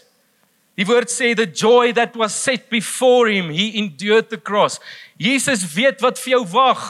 Die 0.78 0.86
woord 0.86 1.10
sê 1.10 1.32
the 1.34 1.48
joy 1.48 1.90
that 1.96 2.14
was 2.14 2.36
set 2.36 2.68
before 2.70 3.26
him, 3.26 3.50
he 3.50 3.72
endured 3.80 4.28
the 4.30 4.38
cross. 4.38 4.78
Jesus 5.18 5.64
weet 5.74 6.04
wat 6.04 6.20
vir 6.22 6.36
jou 6.36 6.44
wag. 6.52 6.84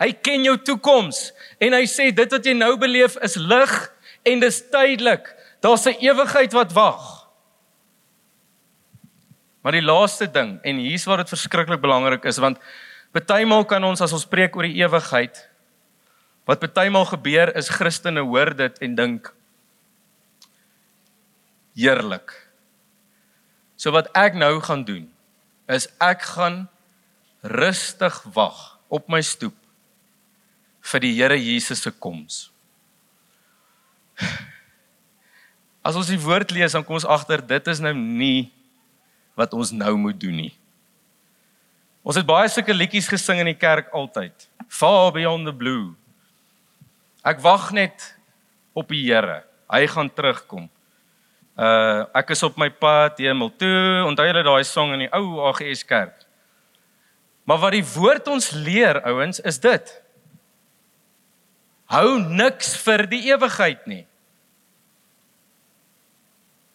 Hy 0.00 0.14
ken 0.24 0.46
jou 0.46 0.56
toekoms 0.56 1.28
en 1.62 1.76
hy 1.76 1.84
sê 1.90 2.08
dit 2.14 2.32
wat 2.32 2.46
jy 2.46 2.54
nou 2.56 2.72
beleef 2.80 3.18
is 3.26 3.36
lig 3.36 3.74
en 4.24 4.40
dis 4.40 4.62
tydelik. 4.72 5.28
Daar's 5.60 5.86
'n 5.86 6.00
ewigheid 6.00 6.52
wat 6.56 6.72
wag. 6.72 7.13
Maar 9.64 9.78
die 9.78 9.84
laaste 9.84 10.28
ding 10.28 10.58
en 10.60 10.80
hier's 10.84 11.06
waar 11.08 11.22
dit 11.22 11.32
verskriklik 11.32 11.80
belangrik 11.80 12.26
is 12.28 12.38
want 12.42 12.60
partymal 13.16 13.64
kan 13.64 13.84
ons 13.88 14.02
as 14.04 14.12
ons 14.12 14.28
preek 14.28 14.56
oor 14.56 14.68
die 14.68 14.82
ewigheid 14.82 15.40
wat 16.44 16.60
partymal 16.60 17.06
gebeur 17.08 17.54
is 17.56 17.72
Christene 17.72 18.20
hoor 18.20 18.52
dit 18.52 18.80
en 18.84 18.96
dink 18.98 19.30
heerlik. 21.74 22.34
So 23.80 23.94
wat 23.96 24.10
ek 24.12 24.36
nou 24.36 24.58
gaan 24.62 24.84
doen 24.84 25.08
is 25.72 25.88
ek 26.02 26.26
gaan 26.36 26.66
rustig 27.40 28.20
wag 28.36 28.60
op 28.92 29.08
my 29.08 29.22
stoep 29.24 29.56
vir 30.92 31.00
die 31.00 31.14
Here 31.16 31.36
Jesus 31.40 31.80
se 31.84 31.90
koms. 31.90 32.50
As 35.84 35.96
ons 35.96 36.08
die 36.08 36.20
woord 36.20 36.52
lees, 36.52 36.76
dan 36.76 36.84
kom 36.84 37.00
ons 37.00 37.08
agter 37.08 37.40
dit 37.44 37.72
is 37.72 37.80
nou 37.80 37.92
nie 37.96 38.52
wat 39.38 39.54
ons 39.54 39.72
nou 39.74 39.94
moet 39.98 40.18
doen 40.20 40.36
nie. 40.46 40.52
Ons 42.04 42.18
het 42.20 42.26
baie 42.28 42.48
sulke 42.52 42.74
liedjies 42.74 43.08
gesing 43.08 43.40
in 43.40 43.48
die 43.52 43.58
kerk 43.58 43.88
altyd. 43.96 44.48
Far 44.68 45.10
beyond 45.14 45.48
the 45.48 45.54
blue. 45.54 45.94
Ek 47.24 47.40
wag 47.40 47.70
net 47.72 48.10
op 48.76 48.90
die 48.92 49.00
Here. 49.06 49.42
Hy 49.72 49.86
gaan 49.88 50.10
terugkom. 50.12 50.68
Uh 51.54 52.04
ek 52.18 52.34
is 52.34 52.42
op 52.44 52.58
my 52.60 52.68
pad 52.68 53.18
hemel 53.22 53.52
toe. 53.56 54.04
Onthou 54.04 54.26
julle 54.28 54.44
daai 54.44 54.64
song 54.68 54.92
in 54.96 55.06
die 55.06 55.12
ou 55.16 55.40
AGS 55.48 55.84
kerk? 55.88 56.24
Maar 57.44 57.60
wat 57.60 57.76
die 57.76 57.84
woord 57.84 58.28
ons 58.32 58.50
leer, 58.56 59.00
ouens, 59.04 59.40
is 59.44 59.58
dit. 59.60 59.90
Hou 61.92 62.18
niks 62.18 62.72
vir 62.80 63.04
die 63.08 63.20
ewigheid 63.28 63.84
nie. 63.88 64.04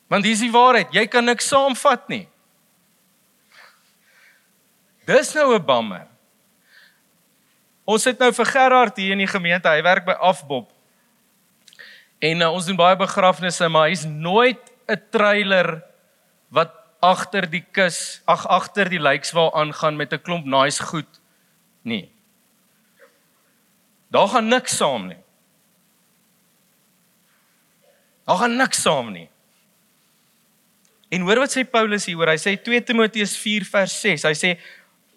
Want 0.09 0.25
dis 0.25 0.41
die 0.41 0.53
waarheid, 0.53 0.93
jy 0.93 1.05
kan 1.09 1.25
niks 1.25 1.49
saamvat 1.49 2.05
nie. 2.09 2.25
Dis 5.09 5.33
nou 5.33 5.55
'n 5.55 5.65
bammer. 5.65 6.07
Ons 7.85 8.03
sit 8.05 8.19
nou 8.19 8.31
vir 8.31 8.45
Gerard 8.45 8.97
hier 8.97 9.11
in 9.11 9.23
die 9.23 9.27
gemeente, 9.27 9.69
hy 9.69 9.81
werk 9.81 10.05
by 10.05 10.13
Afbob. 10.21 10.69
En 12.21 12.41
uh, 12.41 12.51
ons 12.53 12.65
doen 12.65 12.77
baie 12.77 12.97
begrafnisse, 12.99 13.65
maar 13.69 13.89
hy's 13.89 14.05
nooit 14.05 14.61
'n 14.87 15.01
trailer 15.09 15.81
wat 16.49 16.75
agter 17.01 17.49
die 17.49 17.65
kus, 17.71 18.21
ag 18.27 18.45
agter 18.47 18.89
die 18.89 19.01
lijkswaal 19.01 19.49
aangaan 19.55 19.97
met 19.97 20.13
'n 20.13 20.21
klomp 20.21 20.45
nice 20.45 20.83
goed 20.83 21.19
nie. 21.81 22.11
Daar 24.11 24.27
gaan 24.27 24.47
niks 24.47 24.77
saam 24.77 25.07
nie. 25.07 25.23
Daar 28.25 28.37
gaan 28.37 28.57
niks 28.57 28.81
saam 28.81 29.11
nie. 29.11 29.29
En 31.09 31.21
hoor 31.21 31.41
wat 31.41 31.53
sê 31.55 31.63
Paulus 31.65 32.05
hier 32.05 32.17
oor? 32.17 32.29
Hy 32.29 32.37
sê 32.37 32.53
2 32.61 32.83
Timoteus 32.85 33.37
4 33.37 33.65
vers 33.65 34.01
6. 34.01 34.23
Hy 34.23 34.35
sê 34.37 34.59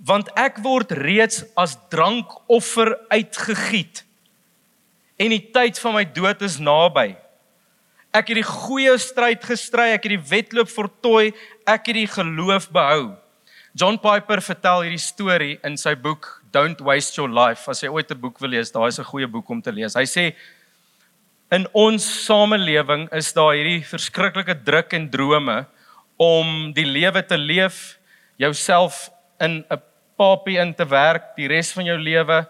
want 0.05 0.29
ek 0.39 0.59
word 0.65 0.93
reeds 0.99 1.45
as 1.57 1.77
drankoffer 1.91 2.97
uitgegiet 3.13 4.03
en 5.23 5.31
die 5.31 5.45
tyd 5.55 5.79
van 5.79 5.95
my 5.95 6.05
dood 6.05 6.41
is 6.43 6.59
naby. 6.59 7.13
Ek 8.13 8.33
het 8.33 8.41
die 8.41 8.47
goeie 8.47 8.93
stryd 9.01 9.45
gestry, 9.47 9.93
ek 9.95 10.09
het 10.09 10.17
die 10.17 10.29
wedloop 10.33 10.71
voltooi, 10.73 11.31
ek 11.65 11.93
het 11.93 11.97
die 11.97 12.09
geloof 12.11 12.67
behou. 12.75 13.13
John 13.79 13.97
Piper 14.03 14.43
vertel 14.45 14.83
hierdie 14.85 15.01
storie 15.01 15.55
in 15.65 15.79
sy 15.81 15.95
boek 15.97 16.27
Don't 16.53 16.83
Waste 16.85 17.17
Your 17.17 17.31
Life. 17.33 17.71
As 17.71 17.81
jy 17.81 17.89
ooit 17.89 18.11
'n 18.11 18.21
boek 18.21 18.41
wil 18.41 18.51
lees, 18.51 18.71
daai 18.71 18.89
is 18.89 18.99
'n 18.99 19.05
goeie 19.05 19.27
boek 19.27 19.49
om 19.49 19.63
te 19.63 19.73
lees. 19.73 19.95
Hy 19.95 20.05
sê 20.05 20.35
in 21.51 21.67
ons 21.73 22.05
samelewing 22.27 23.09
is 23.13 23.33
daar 23.33 23.55
hierdie 23.55 23.85
verskriklike 23.85 24.65
druk 24.65 24.93
en 24.93 25.09
drome 25.09 25.67
om 26.19 26.73
die 26.73 26.85
lewe 26.85 27.23
te 27.23 27.37
leef, 27.37 27.99
jouself 28.37 29.11
in 29.41 29.65
'n 29.71 29.81
papie 30.23 30.59
in 30.63 30.75
te 30.75 30.87
werk 30.87 31.33
die 31.39 31.51
res 31.51 31.73
van 31.75 31.89
jou 31.91 31.99
lewe, 31.99 32.43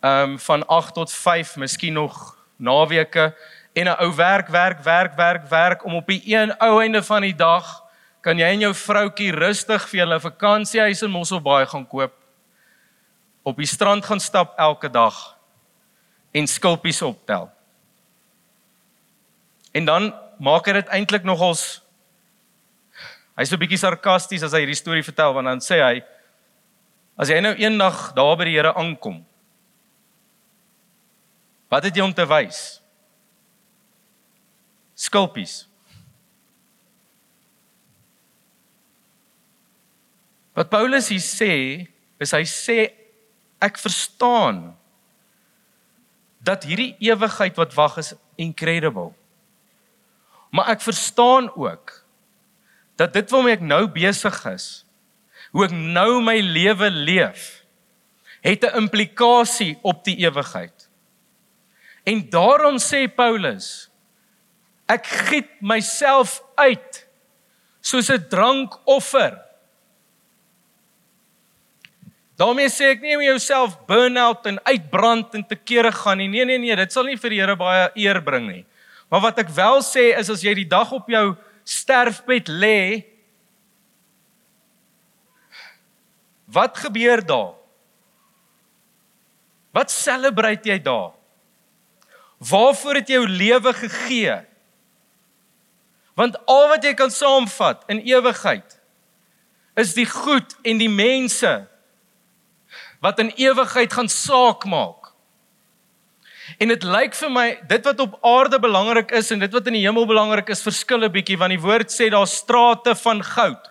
ehm 0.00 0.34
um, 0.34 0.38
van 0.40 0.64
8 0.66 0.94
tot 0.96 1.12
5, 1.12 1.56
miskien 1.60 1.98
nog 1.98 2.36
naweke 2.56 3.34
en 3.72 3.86
'n 3.88 3.96
ou 4.00 4.14
werk, 4.16 4.48
werk, 4.48 4.80
werk, 4.84 5.16
werk, 5.16 5.44
werk 5.48 5.84
om 5.84 5.94
op 5.94 6.06
die 6.06 6.22
een 6.24 6.56
ou 6.58 6.80
einde 6.80 7.02
van 7.02 7.22
die 7.22 7.36
dag 7.36 7.84
kan 8.20 8.38
jy 8.38 8.46
en 8.52 8.60
jou 8.60 8.74
vroutjie 8.74 9.32
rustig 9.32 9.88
vir 9.88 10.00
julle 10.00 10.20
vakansiehuis 10.20 11.02
in 11.02 11.10
Mosselbaai 11.10 11.66
gaan 11.66 11.86
koop. 11.86 12.12
Op 13.42 13.56
die 13.56 13.66
strand 13.66 14.04
gaan 14.04 14.20
stap 14.20 14.58
elke 14.58 14.90
dag 14.90 15.36
en 16.32 16.46
skulpies 16.46 17.02
optel. 17.02 17.50
En 19.72 19.84
dan 19.84 20.14
maak 20.38 20.66
hy 20.66 20.72
dit 20.72 20.88
eintlik 20.88 21.24
nogals 21.24 21.82
Hy's 23.40 23.48
so 23.48 23.56
'n 23.56 23.60
bietjie 23.60 23.78
sarkasties 23.78 24.42
as 24.42 24.52
hy 24.52 24.58
hierdie 24.66 24.76
storie 24.76 25.04
vertel 25.04 25.32
want 25.32 25.46
dan 25.46 25.60
sê 25.64 25.80
hy 25.80 26.02
as 27.16 27.32
jy 27.32 27.40
nou 27.40 27.54
eendag 27.58 28.10
daar 28.14 28.36
by 28.36 28.46
die 28.48 28.58
Here 28.58 28.74
aankom 28.74 29.22
Wat 31.70 31.86
het 31.86 31.94
jy 31.94 32.02
om 32.02 32.14
te 32.14 32.26
wys? 32.26 32.80
Skulpies. 34.98 35.62
Wat 40.58 40.68
Paulus 40.68 41.08
hier 41.14 41.22
sê, 41.22 41.52
is 42.20 42.34
hy 42.34 42.42
sê 42.48 42.78
ek 43.62 43.78
verstaan 43.80 44.72
dat 46.42 46.66
hierdie 46.66 46.96
ewigheid 47.06 47.56
wat 47.60 47.76
wag 47.78 48.00
is 48.02 48.12
incredible. 48.40 49.12
Maar 50.50 50.74
ek 50.74 50.82
verstaan 50.82 51.46
ook 51.54 51.94
dat 52.98 53.14
dit 53.14 53.30
waarmee 53.30 53.60
ek 53.60 53.64
nou 53.64 53.84
besig 53.94 54.36
is, 54.50 54.66
hoe 55.50 55.64
ek 55.66 55.74
nou 55.74 56.20
my 56.22 56.38
lewe 56.40 56.90
leef, 56.90 57.64
het 58.40 58.64
'n 58.64 58.76
implikasie 58.86 59.78
op 59.82 60.04
die 60.04 60.16
ewigheid. 60.16 60.88
En 62.04 62.30
daarom 62.30 62.78
sê 62.78 63.06
Paulus, 63.14 63.90
ek 64.88 65.06
giet 65.06 65.50
myself 65.60 66.42
uit 66.56 67.06
soos 67.80 68.10
'n 68.10 68.28
drankoffer. 68.28 69.38
daarmee 72.40 72.70
sê 72.72 72.96
ek 72.96 73.02
nie 73.02 73.16
om 73.16 73.22
jouself 73.22 73.74
burn 73.86 74.16
out 74.16 74.46
en 74.46 74.56
uitbrand 74.64 75.34
en 75.34 75.46
te 75.46 75.56
kere 75.56 75.92
gaan 75.92 76.16
nie. 76.16 76.28
Nee 76.28 76.44
nee 76.44 76.58
nee, 76.58 76.76
dit 76.76 76.92
sal 76.92 77.04
nie 77.04 77.18
vir 77.20 77.30
die 77.30 77.40
Here 77.40 77.56
baie 77.56 77.90
eer 77.94 78.22
bring 78.22 78.48
nie. 78.48 78.64
Maar 79.10 79.20
wat 79.20 79.38
ek 79.38 79.50
wel 79.52 79.82
sê 79.82 80.16
is 80.16 80.30
as 80.30 80.40
jy 80.40 80.54
die 80.54 80.68
dag 80.68 80.92
op 80.92 81.08
jou 81.08 81.36
sterfbed 81.64 82.48
lê 82.48 83.09
Wat 86.50 86.78
gebeur 86.78 87.22
daar? 87.26 87.54
Wat 89.70 89.90
selebreit 89.90 90.66
jy 90.66 90.80
daar? 90.82 91.12
Waarvoor 92.42 92.94
het 92.98 93.08
jy 93.08 93.20
jou 93.20 93.28
lewe 93.28 93.72
gegee? 93.72 94.38
Want 96.18 96.38
al 96.50 96.68
wat 96.72 96.84
jy 96.84 96.94
kan 96.98 97.12
saamvat 97.12 97.84
in 97.92 98.02
ewigheid 98.02 98.80
is 99.78 99.94
die 99.94 100.08
goed 100.08 100.56
en 100.66 100.80
die 100.80 100.90
mense 100.90 101.52
wat 103.00 103.20
in 103.22 103.30
ewigheid 103.38 103.92
gaan 103.92 104.10
saak 104.12 104.66
maak. 104.68 105.12
En 106.58 106.68
dit 106.68 106.82
lyk 106.84 107.14
vir 107.16 107.32
my 107.32 107.46
dit 107.70 107.86
wat 107.86 108.02
op 108.02 108.18
aarde 108.26 108.58
belangrik 108.60 109.14
is 109.16 109.30
en 109.30 109.40
dit 109.40 109.52
wat 109.54 109.70
in 109.70 109.78
die 109.78 109.84
hemel 109.86 110.08
belangrik 110.08 110.50
is 110.52 110.66
verskil 110.66 111.04
'n 111.06 111.12
bietjie 111.12 111.38
want 111.38 111.54
die 111.54 111.62
woord 111.62 111.88
sê 111.88 112.10
daar's 112.10 112.36
strate 112.42 112.94
van 112.94 113.22
goud. 113.22 113.69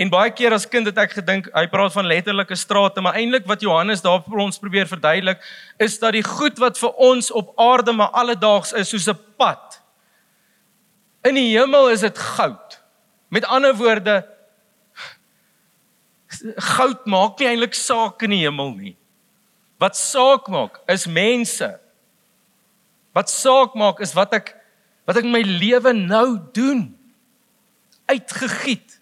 En 0.00 0.08
baie 0.08 0.30
keer 0.32 0.54
as 0.56 0.64
kind 0.64 0.88
het 0.88 0.96
ek 1.02 1.12
gedink 1.18 1.50
hy 1.52 1.66
praat 1.68 1.92
van 1.92 2.08
letterlike 2.08 2.56
strate, 2.56 3.02
maar 3.04 3.18
eintlik 3.20 3.44
wat 3.48 3.60
Johannes 3.60 4.00
daar 4.00 4.22
vir 4.24 4.40
ons 4.46 4.60
probeer 4.60 4.88
verduidelik 4.88 5.42
is 5.76 5.98
dat 6.00 6.16
die 6.16 6.24
goed 6.24 6.56
wat 6.62 6.80
vir 6.80 6.94
ons 7.10 7.28
op 7.36 7.52
aarde 7.60 7.92
maar 7.92 8.14
alledaags 8.16 8.72
is 8.72 8.88
soos 8.88 9.08
'n 9.12 9.18
pad. 9.36 9.80
In 11.28 11.34
die 11.34 11.52
hemel 11.52 11.90
is 11.90 12.00
dit 12.00 12.18
goud. 12.18 12.80
Met 13.28 13.44
ander 13.44 13.76
woorde 13.76 14.24
goud 16.56 17.06
maak 17.06 17.38
nie 17.38 17.48
eintlik 17.48 17.74
saak 17.74 18.22
in 18.22 18.30
die 18.30 18.44
hemel 18.46 18.72
nie. 18.72 18.96
Wat 19.78 19.96
saak 19.96 20.48
maak 20.48 20.80
is 20.88 21.06
mense. 21.06 21.78
Wat 23.12 23.30
saak 23.30 23.74
maak 23.74 24.00
is 24.00 24.14
wat 24.14 24.32
ek 24.32 24.56
wat 25.04 25.16
ek 25.16 25.24
my 25.24 25.42
lewe 25.42 25.92
nou 25.92 26.38
doen. 26.52 26.96
Uitgegiet. 28.06 28.99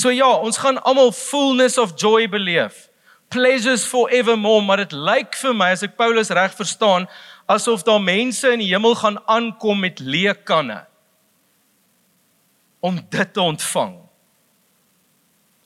So 0.00 0.12
ja, 0.14 0.30
ons 0.40 0.56
gaan 0.62 0.78
almal 0.88 1.12
fullness 1.12 1.76
of 1.78 1.92
joy 2.00 2.28
beleef. 2.32 2.88
Pleasures 3.28 3.84
forevermore, 3.86 4.64
maar 4.64 4.80
dit 4.80 4.94
lyk 4.96 5.36
vir 5.38 5.52
my 5.54 5.68
as 5.74 5.84
ek 5.86 5.98
Paulus 5.98 6.32
reg 6.34 6.54
verstaan, 6.56 7.04
asof 7.50 7.84
daar 7.86 8.00
mense 8.02 8.48
in 8.54 8.62
die 8.62 8.70
hemel 8.70 8.96
gaan 8.98 9.18
aankom 9.30 9.82
met 9.84 10.00
leë 10.00 10.38
kanne 10.48 10.84
om 12.80 12.96
dit 13.12 13.32
te 13.34 13.42
ontvang. 13.44 13.98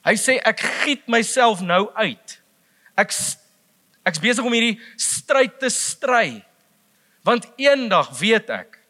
Hy 0.05 0.14
sê 0.18 0.37
ek 0.42 0.64
giet 0.83 1.07
myself 1.09 1.62
nou 1.62 1.87
uit. 1.94 2.38
Ek 2.99 3.14
ek's 4.05 4.20
besig 4.20 4.44
om 4.44 4.53
hierdie 4.53 4.81
stryd 5.01 5.61
te 5.62 5.70
stry. 5.73 6.42
Want 7.25 7.47
eendag 7.57 8.11
weet 8.18 8.51
ek 8.53 8.81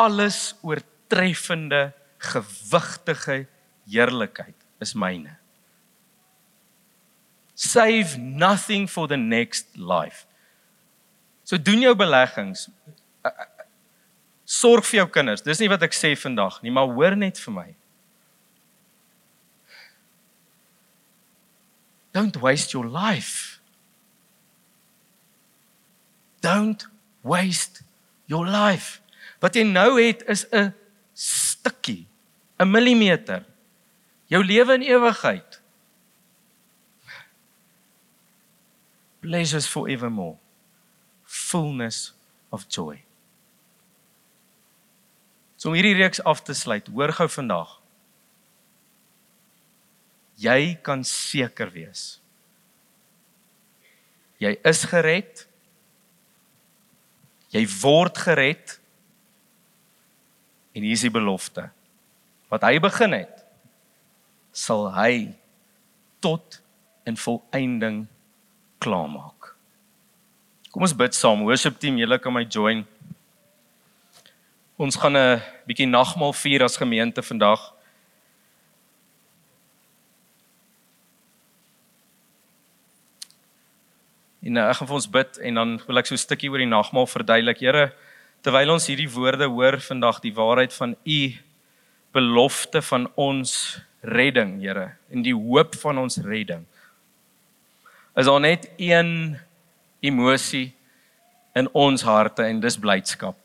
alles 0.00 0.54
oortreffende 0.64 1.90
gewigtige 2.20 3.46
heerlikheid 3.88 4.56
is 4.78 4.92
myne. 4.94 5.36
Save 7.54 8.18
nothing 8.18 8.88
for 8.88 9.08
the 9.08 9.16
next 9.16 9.76
life. 9.76 10.26
So 11.44 11.58
doen 11.58 11.80
jou 11.80 11.94
beleggings. 11.96 12.68
Sorg 14.44 14.86
vir 14.88 15.02
jou 15.02 15.08
kinders. 15.12 15.44
Dis 15.44 15.60
nie 15.60 15.68
wat 15.72 15.82
ek 15.84 15.96
sê 15.96 16.14
vandag 16.18 16.60
nie, 16.64 16.72
maar 16.74 16.88
hoor 16.90 17.16
net 17.18 17.40
vir 17.40 17.56
my. 17.56 17.68
Don't 22.16 22.40
waste 22.42 22.74
your 22.74 22.88
life. 22.88 23.60
Don't 26.40 26.88
waste 27.22 27.84
your 28.26 28.48
life. 28.48 29.00
Wat 29.40 29.56
jy 29.56 29.64
nou 29.68 30.00
het 30.00 30.24
is 30.28 30.46
'n 30.52 30.74
stukkie, 31.14 32.06
'n 32.60 32.70
millimeter. 32.70 33.46
Jou 34.28 34.44
lewe 34.44 34.74
in 34.74 34.82
ewigheid. 34.82 35.60
Pleasures 39.20 39.66
forevermore. 39.66 40.36
Fullness 41.24 42.12
of 42.48 42.66
joy. 42.68 43.00
So 45.56 45.68
om 45.68 45.74
hierdie 45.74 45.96
reeks 45.96 46.22
af 46.24 46.42
te 46.44 46.54
sluit, 46.56 46.86
hoor 46.88 47.12
gou 47.12 47.28
vandag. 47.28 47.74
Jy 50.40 50.76
kan 50.84 51.04
seker 51.04 51.72
wees. 51.72 52.20
Jy 54.40 54.54
is 54.64 54.84
gered. 54.88 55.44
Jy 57.52 57.66
word 57.82 58.16
gered. 58.24 58.78
En 60.72 60.86
hier 60.86 60.96
is 60.96 61.04
die 61.04 61.12
belofte. 61.12 61.68
Wat 62.50 62.66
hy 62.66 62.80
begin 62.82 63.14
het, 63.14 63.44
sal 64.50 64.88
hy 64.90 65.30
tot 66.18 66.58
in 67.06 67.14
volëinding 67.16 68.02
klaarmaak. 68.82 69.54
Kom 70.70 70.82
ons 70.86 70.94
bid 70.94 71.14
saam. 71.14 71.44
Worship 71.46 71.78
team, 71.82 71.98
julle 71.98 72.18
kan 72.18 72.34
my 72.34 72.42
join. 72.44 72.82
Ons 74.80 74.96
gaan 74.96 75.16
'n 75.16 75.42
bietjie 75.66 75.86
nagmaal 75.86 76.32
vier 76.32 76.64
as 76.64 76.76
gemeente 76.76 77.22
vandag. 77.22 77.60
En 84.42 84.52
nou, 84.52 84.68
ek 84.70 84.76
gaan 84.76 84.88
vir 84.88 84.96
ons 84.96 85.10
bid 85.10 85.38
en 85.38 85.54
dan 85.54 85.80
wil 85.86 85.98
ek 85.98 86.06
so 86.06 86.14
'n 86.14 86.18
stukkie 86.18 86.50
oor 86.50 86.58
die 86.58 86.66
nagmaal 86.66 87.06
verduidelik. 87.06 87.60
Here, 87.60 87.92
terwyl 88.42 88.72
ons 88.72 88.86
hierdie 88.86 89.10
woorde 89.10 89.46
hoor 89.46 89.78
vandag, 89.80 90.20
die 90.20 90.34
waarheid 90.34 90.72
van 90.72 90.96
u 91.04 91.32
belofte 92.14 92.82
van 92.82 93.06
ons 93.14 93.52
redding, 94.00 94.58
Here, 94.62 94.96
en 95.10 95.24
die 95.24 95.34
hoop 95.36 95.76
van 95.80 96.00
ons 96.02 96.18
redding. 96.24 96.64
Is 98.18 98.26
daar 98.26 98.42
net 98.42 98.68
een 98.80 99.38
emosie 100.00 100.70
in 101.54 101.68
ons 101.76 102.02
harte 102.02 102.46
en 102.46 102.60
dis 102.62 102.78
blydskap, 102.80 103.38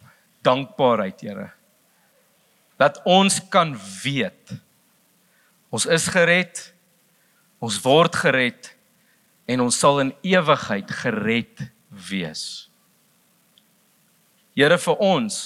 dankbaarheid, 0.46 1.22
Here. 1.22 1.50
Dat 2.80 3.02
ons 3.08 3.40
kan 3.50 3.76
weet 4.04 4.58
ons 5.76 5.84
is 5.92 6.06
gered, 6.08 6.60
ons 7.60 7.82
word 7.84 8.16
gered 8.16 8.70
en 9.52 9.66
ons 9.66 9.76
sal 9.76 10.00
in 10.00 10.14
ewigheid 10.24 10.92
gered 11.02 11.66
wees. 12.08 12.70
Here 14.56 14.78
vir 14.80 15.02
ons 15.04 15.40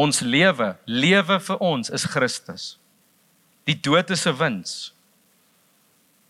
ons 0.00 0.22
lewe, 0.24 0.70
lewe 0.86 1.36
vir 1.46 1.60
ons 1.64 1.92
is 1.92 2.06
Christus. 2.08 2.70
Die 3.68 3.76
dood 3.76 4.10
is 4.10 4.26
'n 4.26 4.36
wins. 4.38 4.92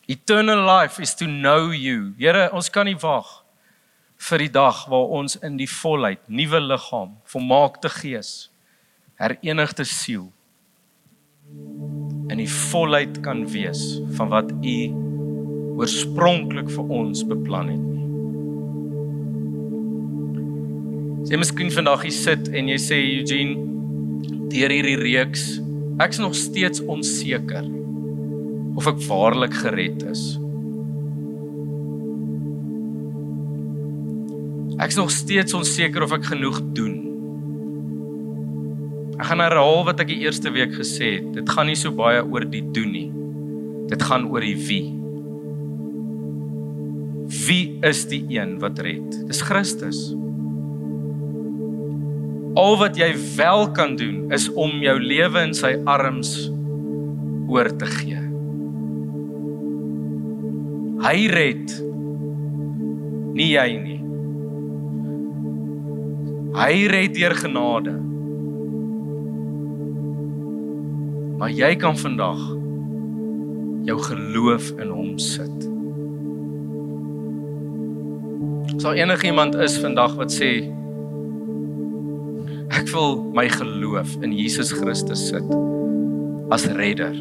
Eternal 0.07 0.65
life 0.67 0.99
is 1.03 1.15
to 1.15 1.27
know 1.27 1.71
you. 1.71 2.15
Here, 2.19 2.51
ons 2.53 2.69
kan 2.69 2.87
nie 2.87 2.99
wag 2.99 3.45
vir 4.19 4.39
die 4.39 4.53
dag 4.53 4.87
waar 4.89 5.09
ons 5.21 5.37
in 5.37 5.57
die 5.57 5.71
volheid, 5.71 6.21
nuwe 6.29 6.61
liggaam, 6.61 7.17
volmaakte 7.25 7.89
gees, 7.89 8.51
herenigde 9.17 9.85
siel 9.85 10.33
in 12.31 12.39
die 12.39 12.51
volheid 12.71 13.21
kan 13.25 13.43
wees 13.51 13.81
van 14.19 14.31
wat 14.31 14.53
U 14.53 14.79
oorspronklik 15.81 16.71
vir 16.71 16.93
ons 17.01 17.25
beplan 17.27 17.73
het. 17.73 17.90
Jy 21.29 21.37
miskien 21.37 21.69
vandag 21.75 22.07
hier 22.07 22.15
sit 22.17 22.47
en 22.57 22.71
jy 22.71 22.79
sê 22.81 22.97
Eugene 23.19 23.69
deur 24.51 24.73
hierdie 24.73 24.97
reeks 24.97 25.43
ek's 26.01 26.21
nog 26.23 26.33
steeds 26.39 26.81
onseker 26.81 27.67
of 28.81 28.89
ek 28.89 29.03
waarlik 29.05 29.53
gered 29.61 30.01
is. 30.09 30.23
Ek's 34.81 34.97
nog 34.97 35.13
steeds 35.13 35.53
onseker 35.59 36.07
of 36.07 36.15
ek 36.17 36.25
genoeg 36.31 36.63
doen. 36.73 36.97
Ek 39.19 39.29
gaan 39.29 39.45
herhaal 39.45 39.85
wat 39.91 40.01
ek 40.01 40.09
die 40.15 40.23
eerste 40.25 40.49
week 40.55 40.73
gesê 40.79 41.19
het. 41.19 41.27
Dit 41.37 41.53
gaan 41.53 41.69
nie 41.69 41.77
so 41.77 41.93
baie 41.93 42.23
oor 42.25 42.47
die 42.49 42.65
doen 42.73 42.95
nie. 42.97 43.11
Dit 43.93 44.01
gaan 44.09 44.25
oor 44.31 44.41
die 44.41 44.57
wie. 44.57 44.87
Wie 47.45 47.77
is 47.85 48.07
die 48.09 48.23
een 48.33 48.57
wat 48.65 48.81
red? 48.81 49.21
Dis 49.29 49.45
Christus. 49.45 50.01
Al 52.59 52.77
wat 52.81 52.97
jy 52.99 53.13
wel 53.37 53.69
kan 53.71 53.95
doen 53.97 54.33
is 54.35 54.49
om 54.59 54.81
jou 54.83 54.97
lewe 54.99 55.43
in 55.47 55.55
sy 55.55 55.77
arms 55.87 56.33
oor 57.51 57.71
te 57.79 57.87
gee. 57.87 58.19
Hy 61.01 61.19
red. 61.31 61.75
Nie 63.39 63.53
jy 63.55 63.69
nie. 63.79 63.99
Hy 66.59 66.75
red 66.91 67.15
deur 67.15 67.37
genade. 67.39 67.95
Maar 71.39 71.55
jy 71.55 71.71
kan 71.81 71.97
vandag 71.97 72.43
jou 73.87 73.97
geloof 74.11 74.75
in 74.77 74.91
hom 74.93 75.15
sit. 75.23 75.69
Sal 78.83 78.99
enigiemand 78.99 79.55
is 79.55 79.79
vandag 79.81 80.19
wat 80.19 80.35
sê 80.35 80.80
Ek 82.71 82.87
wil 82.95 83.17
my 83.35 83.49
geloof 83.51 84.13
in 84.23 84.31
Jesus 84.31 84.71
Christus 84.71 85.29
sit 85.33 85.47
as 86.55 86.69
redder. 86.79 87.15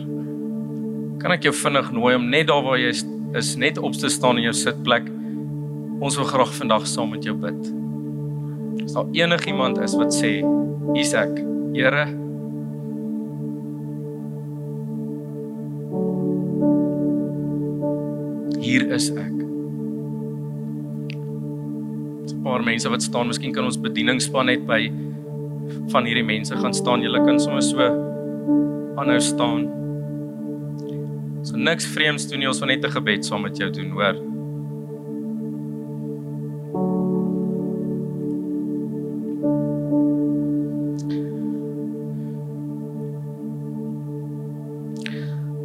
Kan 1.22 1.34
ek 1.34 1.48
jou 1.48 1.54
vinnig 1.58 1.90
nooi 1.96 2.14
om 2.20 2.28
net 2.30 2.48
daar 2.52 2.62
waar 2.66 2.78
jy 2.78 2.92
is 3.38 3.50
net 3.58 3.82
op 3.82 3.98
te 3.98 4.12
staan 4.14 4.38
in 4.38 4.46
jou 4.50 4.54
sitplek? 4.58 5.10
Ons 6.06 6.20
wil 6.22 6.30
graag 6.30 6.54
vandag 6.54 6.86
saam 6.90 7.10
met 7.16 7.26
jou 7.26 7.34
bid. 7.34 7.60
As 8.86 8.94
daar 8.94 9.10
enigiemand 9.18 9.82
is 9.82 9.98
wat 9.98 10.14
sê, 10.14 10.46
"Hier's 10.94 11.14
ek, 11.14 11.34
Here." 11.74 12.06
Hier 18.62 18.86
is 18.94 19.10
ek. 19.10 19.38
'n 22.30 22.44
Paar 22.44 22.64
mense 22.64 22.90
wat 22.90 23.02
staan, 23.02 23.28
miskien 23.28 23.54
kan 23.54 23.66
ons 23.66 23.78
bedieningspan 23.78 24.46
net 24.46 24.66
by 24.68 25.09
van 25.90 26.06
hierdie 26.06 26.26
mense 26.26 26.56
gaan 26.56 26.74
staan. 26.74 27.02
Julle 27.02 27.26
kan 27.26 27.40
sommer 27.40 27.62
so 27.62 27.80
aanhou 29.00 29.20
staan. 29.20 29.68
So 31.44 31.58
niks 31.58 31.88
vreemds 31.88 32.28
doen 32.30 32.40
nie, 32.40 32.48
ons 32.48 32.60
wil 32.60 32.68
net 32.68 32.86
'n 32.86 32.92
gebed 32.92 33.26
saam 33.26 33.42
met 33.42 33.58
jou 33.58 33.70
doen, 33.72 33.92
hoor. 33.92 34.16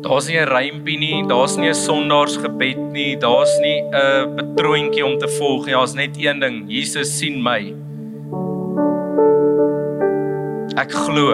Daar's 0.05 0.29
nie 0.29 0.39
'n 0.39 0.49
rympie 0.49 0.99
nie, 0.99 1.27
daar's 1.27 1.57
nie 1.57 1.69
'n 1.69 1.75
sondaarsgebed 1.75 2.93
nie, 2.93 3.17
daar's 3.17 3.59
nie 3.61 3.83
'n 3.83 4.37
betroointjie 4.37 5.05
om 5.05 5.19
te 5.19 5.29
volg 5.29 5.67
nie. 5.67 5.75
Daar's 5.75 5.95
net 5.95 6.17
een 6.17 6.41
ding, 6.41 6.65
Jesus 6.69 7.19
sien 7.19 7.43
my. 7.43 7.84
Ek 10.85 10.93
glo. 10.93 11.31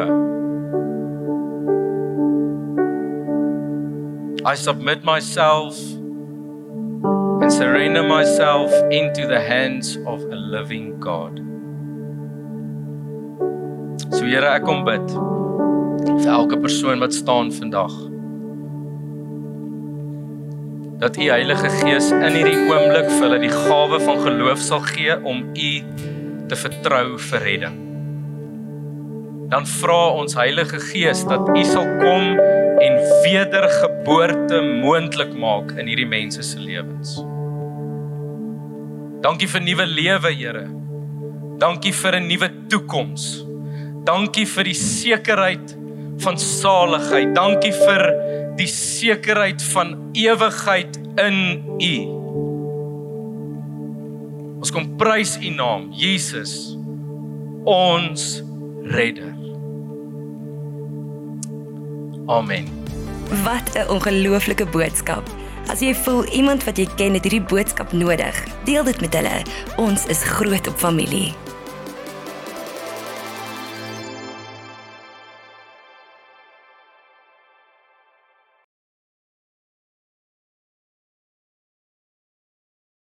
I 4.46 4.54
submit 4.54 5.02
myself 5.02 5.74
and 7.42 7.52
surrender 7.52 8.04
myself 8.04 8.70
into 8.92 9.26
the 9.26 9.40
hands 9.40 9.96
of 10.06 10.22
a 10.22 10.36
living 10.36 11.00
God. 11.00 11.42
So 14.14 14.22
Here, 14.22 14.46
ek 14.46 14.62
kom 14.70 14.86
bid 14.86 15.10
vir 15.18 16.30
elke 16.30 16.62
persoon 16.62 17.02
wat 17.02 17.18
staan 17.18 17.50
vandag. 17.50 17.98
Dat 21.02 21.18
U 21.18 21.26
Heilige 21.26 21.74
Gees 21.82 22.14
in 22.14 22.38
hierdie 22.38 22.58
oomblik 22.70 23.10
vir 23.16 23.26
hulle 23.26 23.44
die 23.50 23.54
gawe 23.66 23.98
van 24.06 24.26
geloof 24.30 24.62
sal 24.70 24.86
gee 24.94 25.18
om 25.18 25.48
U 25.50 25.76
te 26.46 26.64
vertrou 26.68 27.06
vir 27.32 27.48
redding. 27.50 27.86
Dan 29.50 29.66
vra 29.66 30.00
ons 30.14 30.36
Heilige 30.38 30.78
Gees 30.90 31.24
dat 31.26 31.48
U 31.50 31.62
sal 31.66 31.88
kom 31.98 32.38
en 32.80 32.98
wedergeboorte 33.24 34.60
moontlik 34.62 35.32
maak 35.34 35.74
in 35.74 35.90
hierdie 35.90 36.08
mense 36.08 36.44
se 36.46 36.60
lewens. 36.62 37.18
Dankie 39.20 39.50
vir 39.50 39.64
nuwe 39.66 39.86
lewe, 39.90 40.32
Here. 40.32 40.66
Dankie 41.60 41.92
vir 41.92 42.16
'n 42.20 42.28
nuwe 42.28 42.48
toekoms. 42.68 43.44
Dankie 44.04 44.46
vir 44.46 44.64
die 44.64 44.78
sekerheid 44.78 45.76
van 46.18 46.38
saligheid. 46.38 47.34
Dankie 47.34 47.72
vir 47.72 48.02
die 48.56 48.70
sekerheid 48.70 49.62
van 49.74 50.10
ewigheid 50.14 50.96
in 51.18 51.64
U. 51.80 51.94
Ons 54.60 54.70
kom 54.70 54.96
prys 54.96 55.36
U 55.42 55.50
naam, 55.50 55.90
Jesus, 55.92 56.76
ons 57.64 58.42
redder. 58.84 59.39
Amen. 62.30 62.64
Wat 63.42 63.74
'n 63.74 63.90
ongelooflike 63.90 64.66
boodskap. 64.66 65.22
As 65.66 65.80
jy 65.80 65.94
voel 65.94 66.24
iemand 66.24 66.64
wat 66.64 66.76
jy 66.76 66.86
ken 66.96 67.14
het 67.14 67.22
hierdie 67.22 67.42
boodskap 67.42 67.92
nodig, 67.92 68.44
deel 68.64 68.84
dit 68.84 69.00
met 69.00 69.14
hulle. 69.14 69.42
Ons 69.76 70.06
is 70.06 70.22
groot 70.22 70.66
op 70.66 70.78
familie. 70.78 71.34